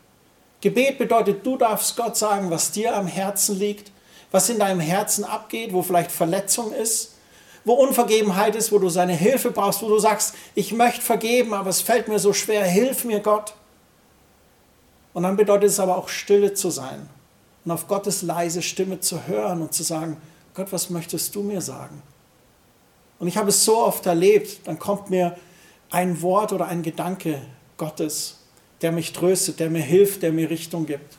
Gebet 0.62 0.98
bedeutet, 0.98 1.46
du 1.46 1.58
darfst 1.58 1.98
Gott 1.98 2.16
sagen, 2.16 2.50
was 2.50 2.72
dir 2.72 2.96
am 2.96 3.08
Herzen 3.08 3.58
liegt, 3.58 3.92
was 4.32 4.50
in 4.50 4.60
deinem 4.60 4.80
Herzen 4.80 5.24
abgeht, 5.24 5.74
wo 5.74 5.82
vielleicht 5.82 6.12
Verletzung 6.12 6.74
ist, 6.74 7.16
wo 7.66 7.74
Unvergebenheit 7.74 8.56
ist, 8.56 8.72
wo 8.72 8.80
du 8.80 8.90
seine 8.90 9.14
Hilfe 9.14 9.52
brauchst, 9.52 9.82
wo 9.82 9.90
du 9.90 10.00
sagst, 10.00 10.36
ich 10.56 10.74
möchte 10.74 11.02
vergeben, 11.02 11.54
aber 11.54 11.70
es 11.70 11.82
fällt 11.82 12.08
mir 12.08 12.20
so 12.20 12.34
schwer, 12.34 12.64
hilf 12.66 13.04
mir 13.04 13.20
Gott. 13.20 13.54
Und 15.14 15.24
dann 15.24 15.38
bedeutet 15.38 15.70
es 15.70 15.80
aber 15.80 15.98
auch 15.98 16.10
stille 16.10 16.54
zu 16.54 16.70
sein 16.70 17.10
und 17.66 17.72
auf 17.72 17.88
Gottes 17.88 18.22
leise 18.22 18.62
Stimme 18.62 19.00
zu 19.00 19.28
hören 19.28 19.62
und 19.62 19.74
zu 19.74 19.84
sagen, 19.84 20.18
Gott, 20.54 20.72
was 20.72 20.90
möchtest 20.90 21.36
du 21.36 21.44
mir 21.44 21.62
sagen? 21.62 22.02
Und 23.24 23.30
ich 23.30 23.38
habe 23.38 23.52
es 23.52 23.64
so 23.64 23.78
oft 23.78 24.06
erlebt, 24.06 24.68
dann 24.68 24.78
kommt 24.78 25.10
mir 25.10 25.38
ein 25.90 26.22
Wort 26.22 26.52
oder 26.52 26.68
ein 26.68 26.84
Gedanke 26.84 27.42
Gottes, 27.78 28.40
der 28.82 28.92
mich 28.92 29.14
tröstet, 29.14 29.62
der 29.62 29.70
mir 29.70 29.82
hilft, 29.82 30.24
der 30.24 30.34
mir 30.34 30.50
Richtung 30.50 30.86
gibt. 30.86 31.16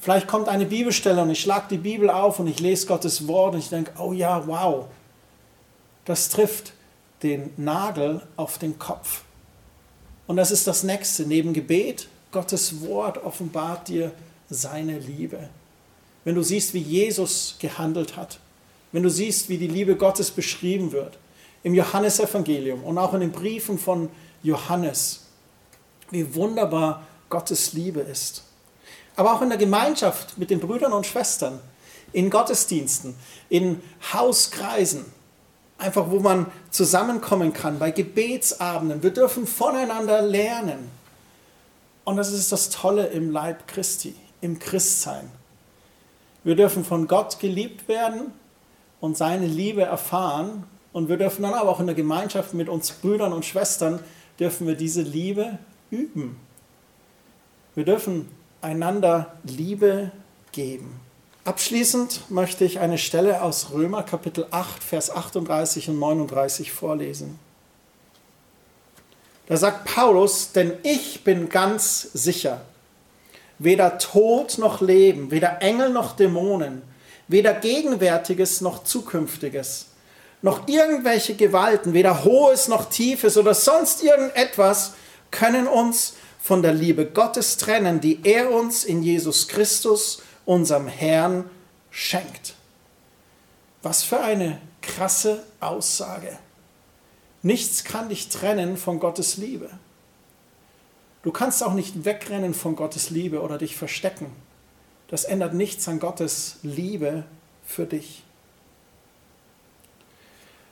Vielleicht 0.00 0.26
kommt 0.26 0.48
eine 0.48 0.66
Bibelstelle 0.66 1.22
und 1.22 1.30
ich 1.30 1.40
schlage 1.40 1.66
die 1.70 1.78
Bibel 1.78 2.10
auf 2.10 2.40
und 2.40 2.48
ich 2.48 2.58
lese 2.58 2.88
Gottes 2.88 3.28
Wort 3.28 3.54
und 3.54 3.60
ich 3.60 3.68
denke, 3.68 3.92
oh 4.00 4.12
ja, 4.12 4.48
wow, 4.48 4.86
das 6.06 6.28
trifft 6.28 6.72
den 7.22 7.52
Nagel 7.56 8.20
auf 8.34 8.58
den 8.58 8.76
Kopf. 8.76 9.22
Und 10.26 10.38
das 10.38 10.50
ist 10.50 10.66
das 10.66 10.82
nächste. 10.82 11.24
Neben 11.24 11.52
Gebet, 11.52 12.08
Gottes 12.32 12.80
Wort 12.80 13.22
offenbart 13.22 13.86
dir 13.86 14.10
seine 14.50 14.98
Liebe. 14.98 15.50
Wenn 16.24 16.34
du 16.34 16.42
siehst, 16.42 16.74
wie 16.74 16.80
Jesus 16.80 17.54
gehandelt 17.60 18.16
hat, 18.16 18.40
wenn 18.92 19.02
du 19.02 19.10
siehst, 19.10 19.48
wie 19.48 19.58
die 19.58 19.68
Liebe 19.68 19.96
Gottes 19.96 20.30
beschrieben 20.30 20.92
wird, 20.92 21.18
im 21.62 21.74
Johannesevangelium 21.74 22.84
und 22.84 22.96
auch 22.98 23.12
in 23.14 23.20
den 23.20 23.32
Briefen 23.32 23.78
von 23.78 24.08
Johannes, 24.42 25.26
wie 26.10 26.34
wunderbar 26.34 27.04
Gottes 27.28 27.72
Liebe 27.72 28.00
ist. 28.00 28.44
Aber 29.16 29.34
auch 29.34 29.42
in 29.42 29.48
der 29.48 29.58
Gemeinschaft 29.58 30.38
mit 30.38 30.50
den 30.50 30.60
Brüdern 30.60 30.92
und 30.92 31.06
Schwestern, 31.06 31.58
in 32.12 32.30
Gottesdiensten, 32.30 33.16
in 33.48 33.82
Hauskreisen, 34.12 35.04
einfach 35.78 36.10
wo 36.10 36.20
man 36.20 36.46
zusammenkommen 36.70 37.52
kann, 37.52 37.78
bei 37.78 37.90
Gebetsabenden. 37.90 39.02
Wir 39.02 39.10
dürfen 39.10 39.46
voneinander 39.46 40.22
lernen. 40.22 40.90
Und 42.04 42.16
das 42.16 42.32
ist 42.32 42.52
das 42.52 42.70
Tolle 42.70 43.08
im 43.08 43.32
Leib 43.32 43.66
Christi, 43.66 44.14
im 44.40 44.58
Christsein. 44.58 45.28
Wir 46.44 46.54
dürfen 46.54 46.84
von 46.84 47.08
Gott 47.08 47.40
geliebt 47.40 47.88
werden 47.88 48.32
und 49.06 49.16
seine 49.16 49.46
Liebe 49.46 49.82
erfahren. 49.82 50.64
Und 50.92 51.08
wir 51.08 51.16
dürfen 51.16 51.42
dann 51.42 51.54
aber 51.54 51.70
auch 51.70 51.80
in 51.80 51.86
der 51.86 51.94
Gemeinschaft 51.94 52.54
mit 52.54 52.68
uns 52.68 52.90
Brüdern 52.90 53.32
und 53.32 53.44
Schwestern, 53.44 54.00
dürfen 54.38 54.66
wir 54.66 54.74
diese 54.74 55.02
Liebe 55.02 55.58
üben. 55.90 56.36
Wir 57.74 57.84
dürfen 57.84 58.28
einander 58.60 59.36
Liebe 59.44 60.10
geben. 60.52 61.00
Abschließend 61.44 62.30
möchte 62.30 62.64
ich 62.64 62.80
eine 62.80 62.98
Stelle 62.98 63.42
aus 63.42 63.70
Römer 63.72 64.02
Kapitel 64.02 64.46
8, 64.50 64.82
Vers 64.82 65.10
38 65.10 65.88
und 65.90 66.00
39 66.00 66.72
vorlesen. 66.72 67.38
Da 69.46 69.56
sagt 69.56 69.84
Paulus, 69.84 70.50
denn 70.50 70.72
ich 70.82 71.22
bin 71.22 71.48
ganz 71.48 72.02
sicher, 72.02 72.62
weder 73.60 73.98
Tod 73.98 74.58
noch 74.58 74.80
Leben, 74.80 75.30
weder 75.30 75.62
Engel 75.62 75.90
noch 75.90 76.16
Dämonen, 76.16 76.82
weder 77.28 77.54
Gegenwärtiges 77.54 78.60
noch 78.60 78.84
Zukünftiges, 78.84 79.86
noch 80.42 80.68
irgendwelche 80.68 81.34
Gewalten, 81.34 81.92
weder 81.92 82.24
Hohes 82.24 82.68
noch 82.68 82.88
Tiefes 82.88 83.36
oder 83.36 83.54
sonst 83.54 84.02
irgendetwas 84.02 84.94
können 85.30 85.66
uns 85.66 86.14
von 86.40 86.62
der 86.62 86.72
Liebe 86.72 87.06
Gottes 87.06 87.56
trennen, 87.56 88.00
die 88.00 88.20
er 88.22 88.52
uns 88.52 88.84
in 88.84 89.02
Jesus 89.02 89.48
Christus 89.48 90.22
unserem 90.44 90.86
Herrn 90.86 91.50
schenkt. 91.90 92.54
Was 93.82 94.04
für 94.04 94.20
eine 94.20 94.60
krasse 94.80 95.42
Aussage. 95.60 96.38
Nichts 97.42 97.84
kann 97.84 98.08
dich 98.08 98.28
trennen 98.28 98.76
von 98.76 99.00
Gottes 99.00 99.36
Liebe. 99.36 99.70
Du 101.22 101.32
kannst 101.32 101.62
auch 101.64 101.74
nicht 101.74 102.04
wegrennen 102.04 102.54
von 102.54 102.76
Gottes 102.76 103.10
Liebe 103.10 103.40
oder 103.40 103.58
dich 103.58 103.76
verstecken. 103.76 104.26
Das 105.08 105.24
ändert 105.24 105.54
nichts 105.54 105.86
an 105.88 106.00
Gottes 106.00 106.56
Liebe 106.62 107.24
für 107.64 107.86
dich. 107.86 108.22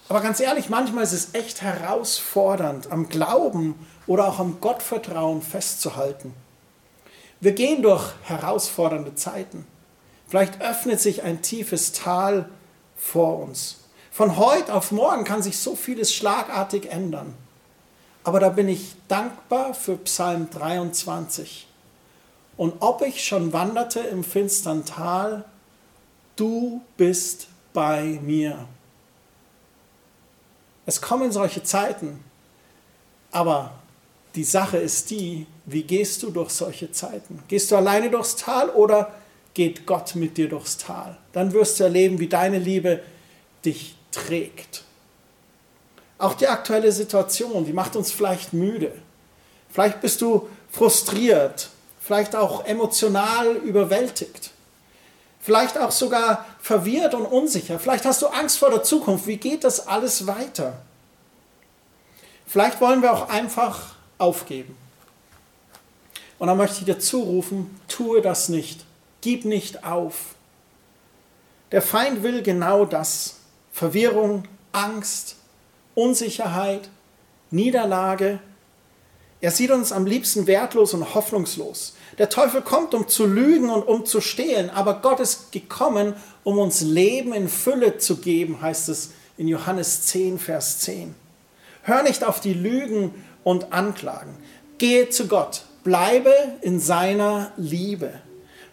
Aber 0.08 0.20
ganz 0.20 0.40
ehrlich, 0.40 0.68
manchmal 0.68 1.04
ist 1.04 1.12
es 1.12 1.34
echt 1.34 1.62
herausfordernd, 1.62 2.90
am 2.90 3.08
Glauben 3.08 3.74
oder 4.06 4.28
auch 4.28 4.38
am 4.38 4.60
Gottvertrauen 4.60 5.40
festzuhalten. 5.40 6.34
Wir 7.40 7.52
gehen 7.52 7.82
durch 7.82 8.12
herausfordernde 8.22 9.14
Zeiten. 9.14 9.66
Vielleicht 10.28 10.60
öffnet 10.60 11.00
sich 11.00 11.22
ein 11.22 11.42
tiefes 11.42 11.92
Tal 11.92 12.48
vor 12.96 13.40
uns. 13.40 13.80
Von 14.10 14.36
heute 14.36 14.74
auf 14.74 14.92
morgen 14.92 15.24
kann 15.24 15.42
sich 15.42 15.58
so 15.58 15.74
vieles 15.74 16.14
schlagartig 16.14 16.90
ändern. 16.90 17.34
Aber 18.24 18.40
da 18.40 18.48
bin 18.48 18.68
ich 18.68 18.94
dankbar 19.08 19.74
für 19.74 19.96
Psalm 19.98 20.48
23. 20.50 21.66
Und 22.56 22.74
ob 22.80 23.02
ich 23.02 23.24
schon 23.24 23.52
wanderte 23.52 24.00
im 24.00 24.22
finstern 24.22 24.84
Tal, 24.84 25.44
du 26.36 26.82
bist 26.96 27.48
bei 27.72 28.18
mir. 28.22 28.66
Es 30.86 31.00
kommen 31.00 31.32
solche 31.32 31.62
Zeiten, 31.62 32.22
aber 33.32 33.72
die 34.34 34.44
Sache 34.44 34.76
ist 34.76 35.10
die, 35.10 35.46
wie 35.66 35.82
gehst 35.82 36.22
du 36.22 36.30
durch 36.30 36.50
solche 36.50 36.92
Zeiten? 36.92 37.42
Gehst 37.48 37.70
du 37.70 37.76
alleine 37.76 38.10
durchs 38.10 38.36
Tal 38.36 38.68
oder 38.70 39.12
geht 39.54 39.86
Gott 39.86 40.14
mit 40.14 40.36
dir 40.36 40.48
durchs 40.48 40.76
Tal? 40.76 41.16
Dann 41.32 41.52
wirst 41.52 41.80
du 41.80 41.84
erleben, 41.84 42.18
wie 42.18 42.28
deine 42.28 42.58
Liebe 42.58 43.00
dich 43.64 43.96
trägt. 44.10 44.84
Auch 46.18 46.34
die 46.34 46.48
aktuelle 46.48 46.92
Situation, 46.92 47.64
die 47.64 47.72
macht 47.72 47.96
uns 47.96 48.12
vielleicht 48.12 48.52
müde. 48.52 48.92
Vielleicht 49.68 50.00
bist 50.00 50.20
du 50.20 50.48
frustriert, 50.70 51.70
vielleicht 52.04 52.36
auch 52.36 52.66
emotional 52.66 53.56
überwältigt, 53.56 54.50
vielleicht 55.40 55.78
auch 55.78 55.90
sogar 55.90 56.44
verwirrt 56.60 57.14
und 57.14 57.24
unsicher. 57.24 57.78
Vielleicht 57.78 58.04
hast 58.04 58.20
du 58.20 58.26
Angst 58.26 58.58
vor 58.58 58.68
der 58.68 58.82
Zukunft. 58.82 59.26
Wie 59.26 59.38
geht 59.38 59.64
das 59.64 59.86
alles 59.86 60.26
weiter? 60.26 60.74
Vielleicht 62.46 62.82
wollen 62.82 63.00
wir 63.00 63.10
auch 63.10 63.30
einfach 63.30 63.94
aufgeben. 64.18 64.76
Und 66.38 66.48
dann 66.48 66.58
möchte 66.58 66.80
ich 66.80 66.84
dir 66.84 66.98
zurufen, 66.98 67.80
tue 67.88 68.20
das 68.20 68.50
nicht. 68.50 68.84
Gib 69.22 69.46
nicht 69.46 69.84
auf. 69.84 70.34
Der 71.72 71.80
Feind 71.80 72.22
will 72.22 72.42
genau 72.42 72.84
das. 72.84 73.36
Verwirrung, 73.72 74.44
Angst, 74.72 75.36
Unsicherheit, 75.94 76.90
Niederlage. 77.50 78.40
Er 79.44 79.50
sieht 79.50 79.70
uns 79.70 79.92
am 79.92 80.06
liebsten 80.06 80.46
wertlos 80.46 80.94
und 80.94 81.14
hoffnungslos. 81.14 81.96
Der 82.16 82.30
Teufel 82.30 82.62
kommt, 82.62 82.94
um 82.94 83.08
zu 83.08 83.26
lügen 83.26 83.68
und 83.68 83.82
um 83.82 84.06
zu 84.06 84.22
stehlen, 84.22 84.70
aber 84.70 85.02
Gott 85.02 85.20
ist 85.20 85.52
gekommen, 85.52 86.14
um 86.44 86.56
uns 86.56 86.80
Leben 86.80 87.34
in 87.34 87.50
Fülle 87.50 87.98
zu 87.98 88.16
geben, 88.16 88.62
heißt 88.62 88.88
es 88.88 89.10
in 89.36 89.46
Johannes 89.46 90.06
10, 90.06 90.38
Vers 90.38 90.78
10. 90.78 91.14
Hör 91.82 92.02
nicht 92.04 92.24
auf 92.24 92.40
die 92.40 92.54
Lügen 92.54 93.12
und 93.42 93.70
Anklagen. 93.74 94.34
Gehe 94.78 95.10
zu 95.10 95.28
Gott. 95.28 95.66
Bleibe 95.82 96.32
in 96.62 96.80
seiner 96.80 97.52
Liebe. 97.58 98.14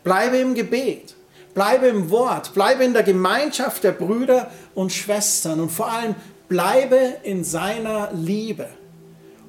Bleibe 0.05 0.38
im 0.38 0.55
Gebet. 0.55 1.15
Bleibe 1.53 1.88
im 1.88 2.10
Wort. 2.12 2.53
Bleibe 2.53 2.86
in 2.86 2.93
der 2.93 3.03
Gemeinschaft 3.03 3.84
der 3.84 3.91
Brüder 3.91 4.49
und 4.73 4.93
Schwestern. 4.93 5.60
Und 5.60 5.69
vor 5.69 5.91
allem 5.91 6.15
bleibe 6.47 7.17
in 7.23 7.43
seiner 7.43 8.13
Liebe. 8.13 8.69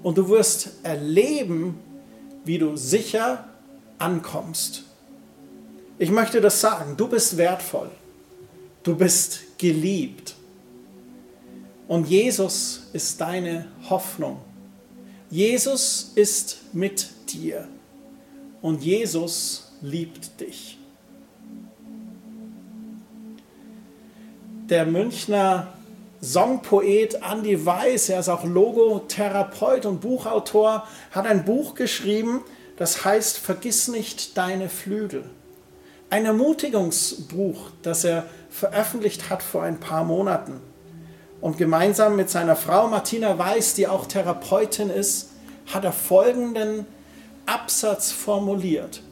Und 0.03 0.19
du 0.19 0.29
wirst 0.29 0.71
erleben, 0.83 1.79
wie 2.45 2.59
du 2.59 2.77
sicher 2.77 3.45
ankommst. 3.99 4.85
Ich 5.99 6.11
möchte 6.11 6.41
das 6.41 6.61
sagen. 6.61 6.97
Du 6.97 7.07
bist 7.07 7.37
wertvoll. 7.37 7.91
Du 8.83 8.97
bist 8.97 9.59
geliebt. 9.59 10.35
Und 11.87 12.09
Jesus 12.09 12.89
ist 12.93 13.21
deine 13.21 13.67
Hoffnung. 13.89 14.39
Jesus 15.31 16.13
ist 16.15 16.59
mit 16.73 17.09
dir. 17.33 17.69
Und 18.61 18.83
Jesus 18.83 19.73
liebt 19.81 20.41
dich. 20.41 20.79
Der 24.69 24.87
Münchner 24.87 25.73
Songpoet 26.25 27.19
Andy 27.29 27.67
Weiß, 27.67 28.09
er 28.11 28.21
ist 28.21 28.29
auch 28.29 28.45
Logotherapeut 28.45 29.87
und 29.87 30.01
Buchautor, 30.01 30.87
hat 31.11 31.27
ein 31.27 31.45
Buch 31.45 31.75
geschrieben, 31.75 32.43
das 32.77 33.05
heißt 33.05 33.39
Vergiss 33.39 33.89
nicht 33.89 34.37
deine 34.39 34.69
Flügel. 34.69 35.25
Ein 36.11 36.25
Ermutigungsbuch, 36.25 37.71
das 37.83 38.05
er 38.05 38.27
veröffentlicht 38.51 39.31
hat 39.31 39.43
vor 39.43 39.65
ein 39.65 39.81
paar 39.81 40.05
Monaten. 40.05 40.61
Und 41.41 41.59
gemeinsam 41.59 42.15
mit 42.15 42.31
seiner 42.31 42.55
Frau 42.55 42.87
Martina 42.87 43.37
Weiß, 43.37 43.75
die 43.75 43.89
auch 43.89 44.07
Therapeutin 44.07 44.91
ist, 44.91 45.31
hat 45.75 45.85
er 45.85 45.93
folgenden 45.93 46.87
Absatz 47.47 48.13
formuliert. 48.13 49.03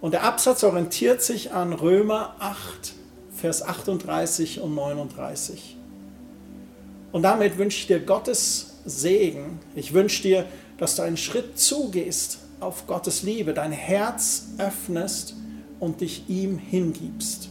Und 0.00 0.12
der 0.12 0.22
Absatz 0.22 0.62
orientiert 0.62 1.22
sich 1.22 1.50
an 1.50 1.72
Römer 1.72 2.36
8, 2.38 2.94
Vers 3.34 3.62
38 3.62 4.60
und 4.60 4.76
39. 4.76 5.77
Und 7.12 7.22
damit 7.22 7.58
wünsche 7.58 7.78
ich 7.78 7.86
dir 7.86 8.00
Gottes 8.00 8.78
Segen. 8.84 9.60
Ich 9.74 9.94
wünsche 9.94 10.22
dir, 10.22 10.44
dass 10.78 10.96
du 10.96 11.02
einen 11.02 11.16
Schritt 11.16 11.58
zugehst 11.58 12.38
auf 12.60 12.86
Gottes 12.86 13.22
Liebe, 13.22 13.54
dein 13.54 13.72
Herz 13.72 14.48
öffnest 14.58 15.34
und 15.80 16.00
dich 16.00 16.28
ihm 16.28 16.58
hingibst. 16.58 17.48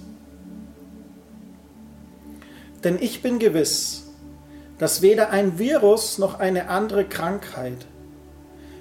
Denn 2.83 2.97
ich 3.01 3.21
bin 3.21 3.39
gewiss, 3.39 4.03
dass 4.77 5.01
weder 5.01 5.31
ein 5.31 5.57
Virus 5.57 6.17
noch 6.17 6.39
eine 6.39 6.69
andere 6.69 7.05
Krankheit, 7.05 7.87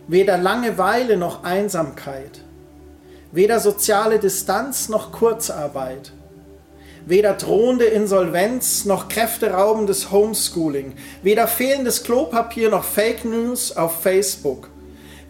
weder 0.09 0.37
Langeweile 0.37 1.17
noch 1.17 1.45
Einsamkeit, 1.45 2.43
weder 3.33 3.61
soziale 3.61 4.19
Distanz 4.19 4.89
noch 4.89 5.13
Kurzarbeit, 5.13 6.13
weder 7.07 7.33
drohende 7.35 7.87
Insolvenz 7.87 8.85
noch 8.85 9.09
kräfteraubendes 9.09 10.11
Homeschooling, 10.11 10.95
weder 11.23 11.49
fehlendes 11.49 12.03
Klopapier 12.05 12.69
noch 12.69 12.85
Fake 12.85 13.25
News 13.25 13.75
auf 13.75 14.03
Facebook, 14.03 14.69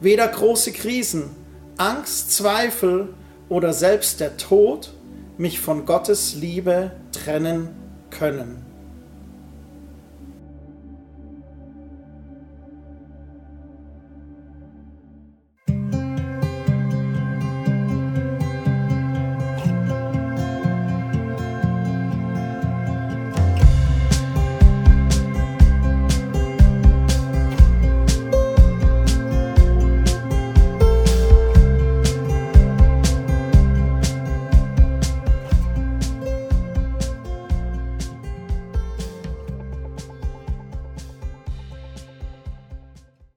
weder 0.00 0.26
große 0.26 0.72
Krisen, 0.72 1.30
Angst, 1.76 2.32
Zweifel 2.32 3.14
oder 3.48 3.72
selbst 3.72 4.18
der 4.18 4.36
Tod 4.36 4.92
mich 5.38 5.60
von 5.60 5.86
Gottes 5.86 6.34
Liebe 6.34 6.92
trennen 7.12 7.68
können. 8.10 8.65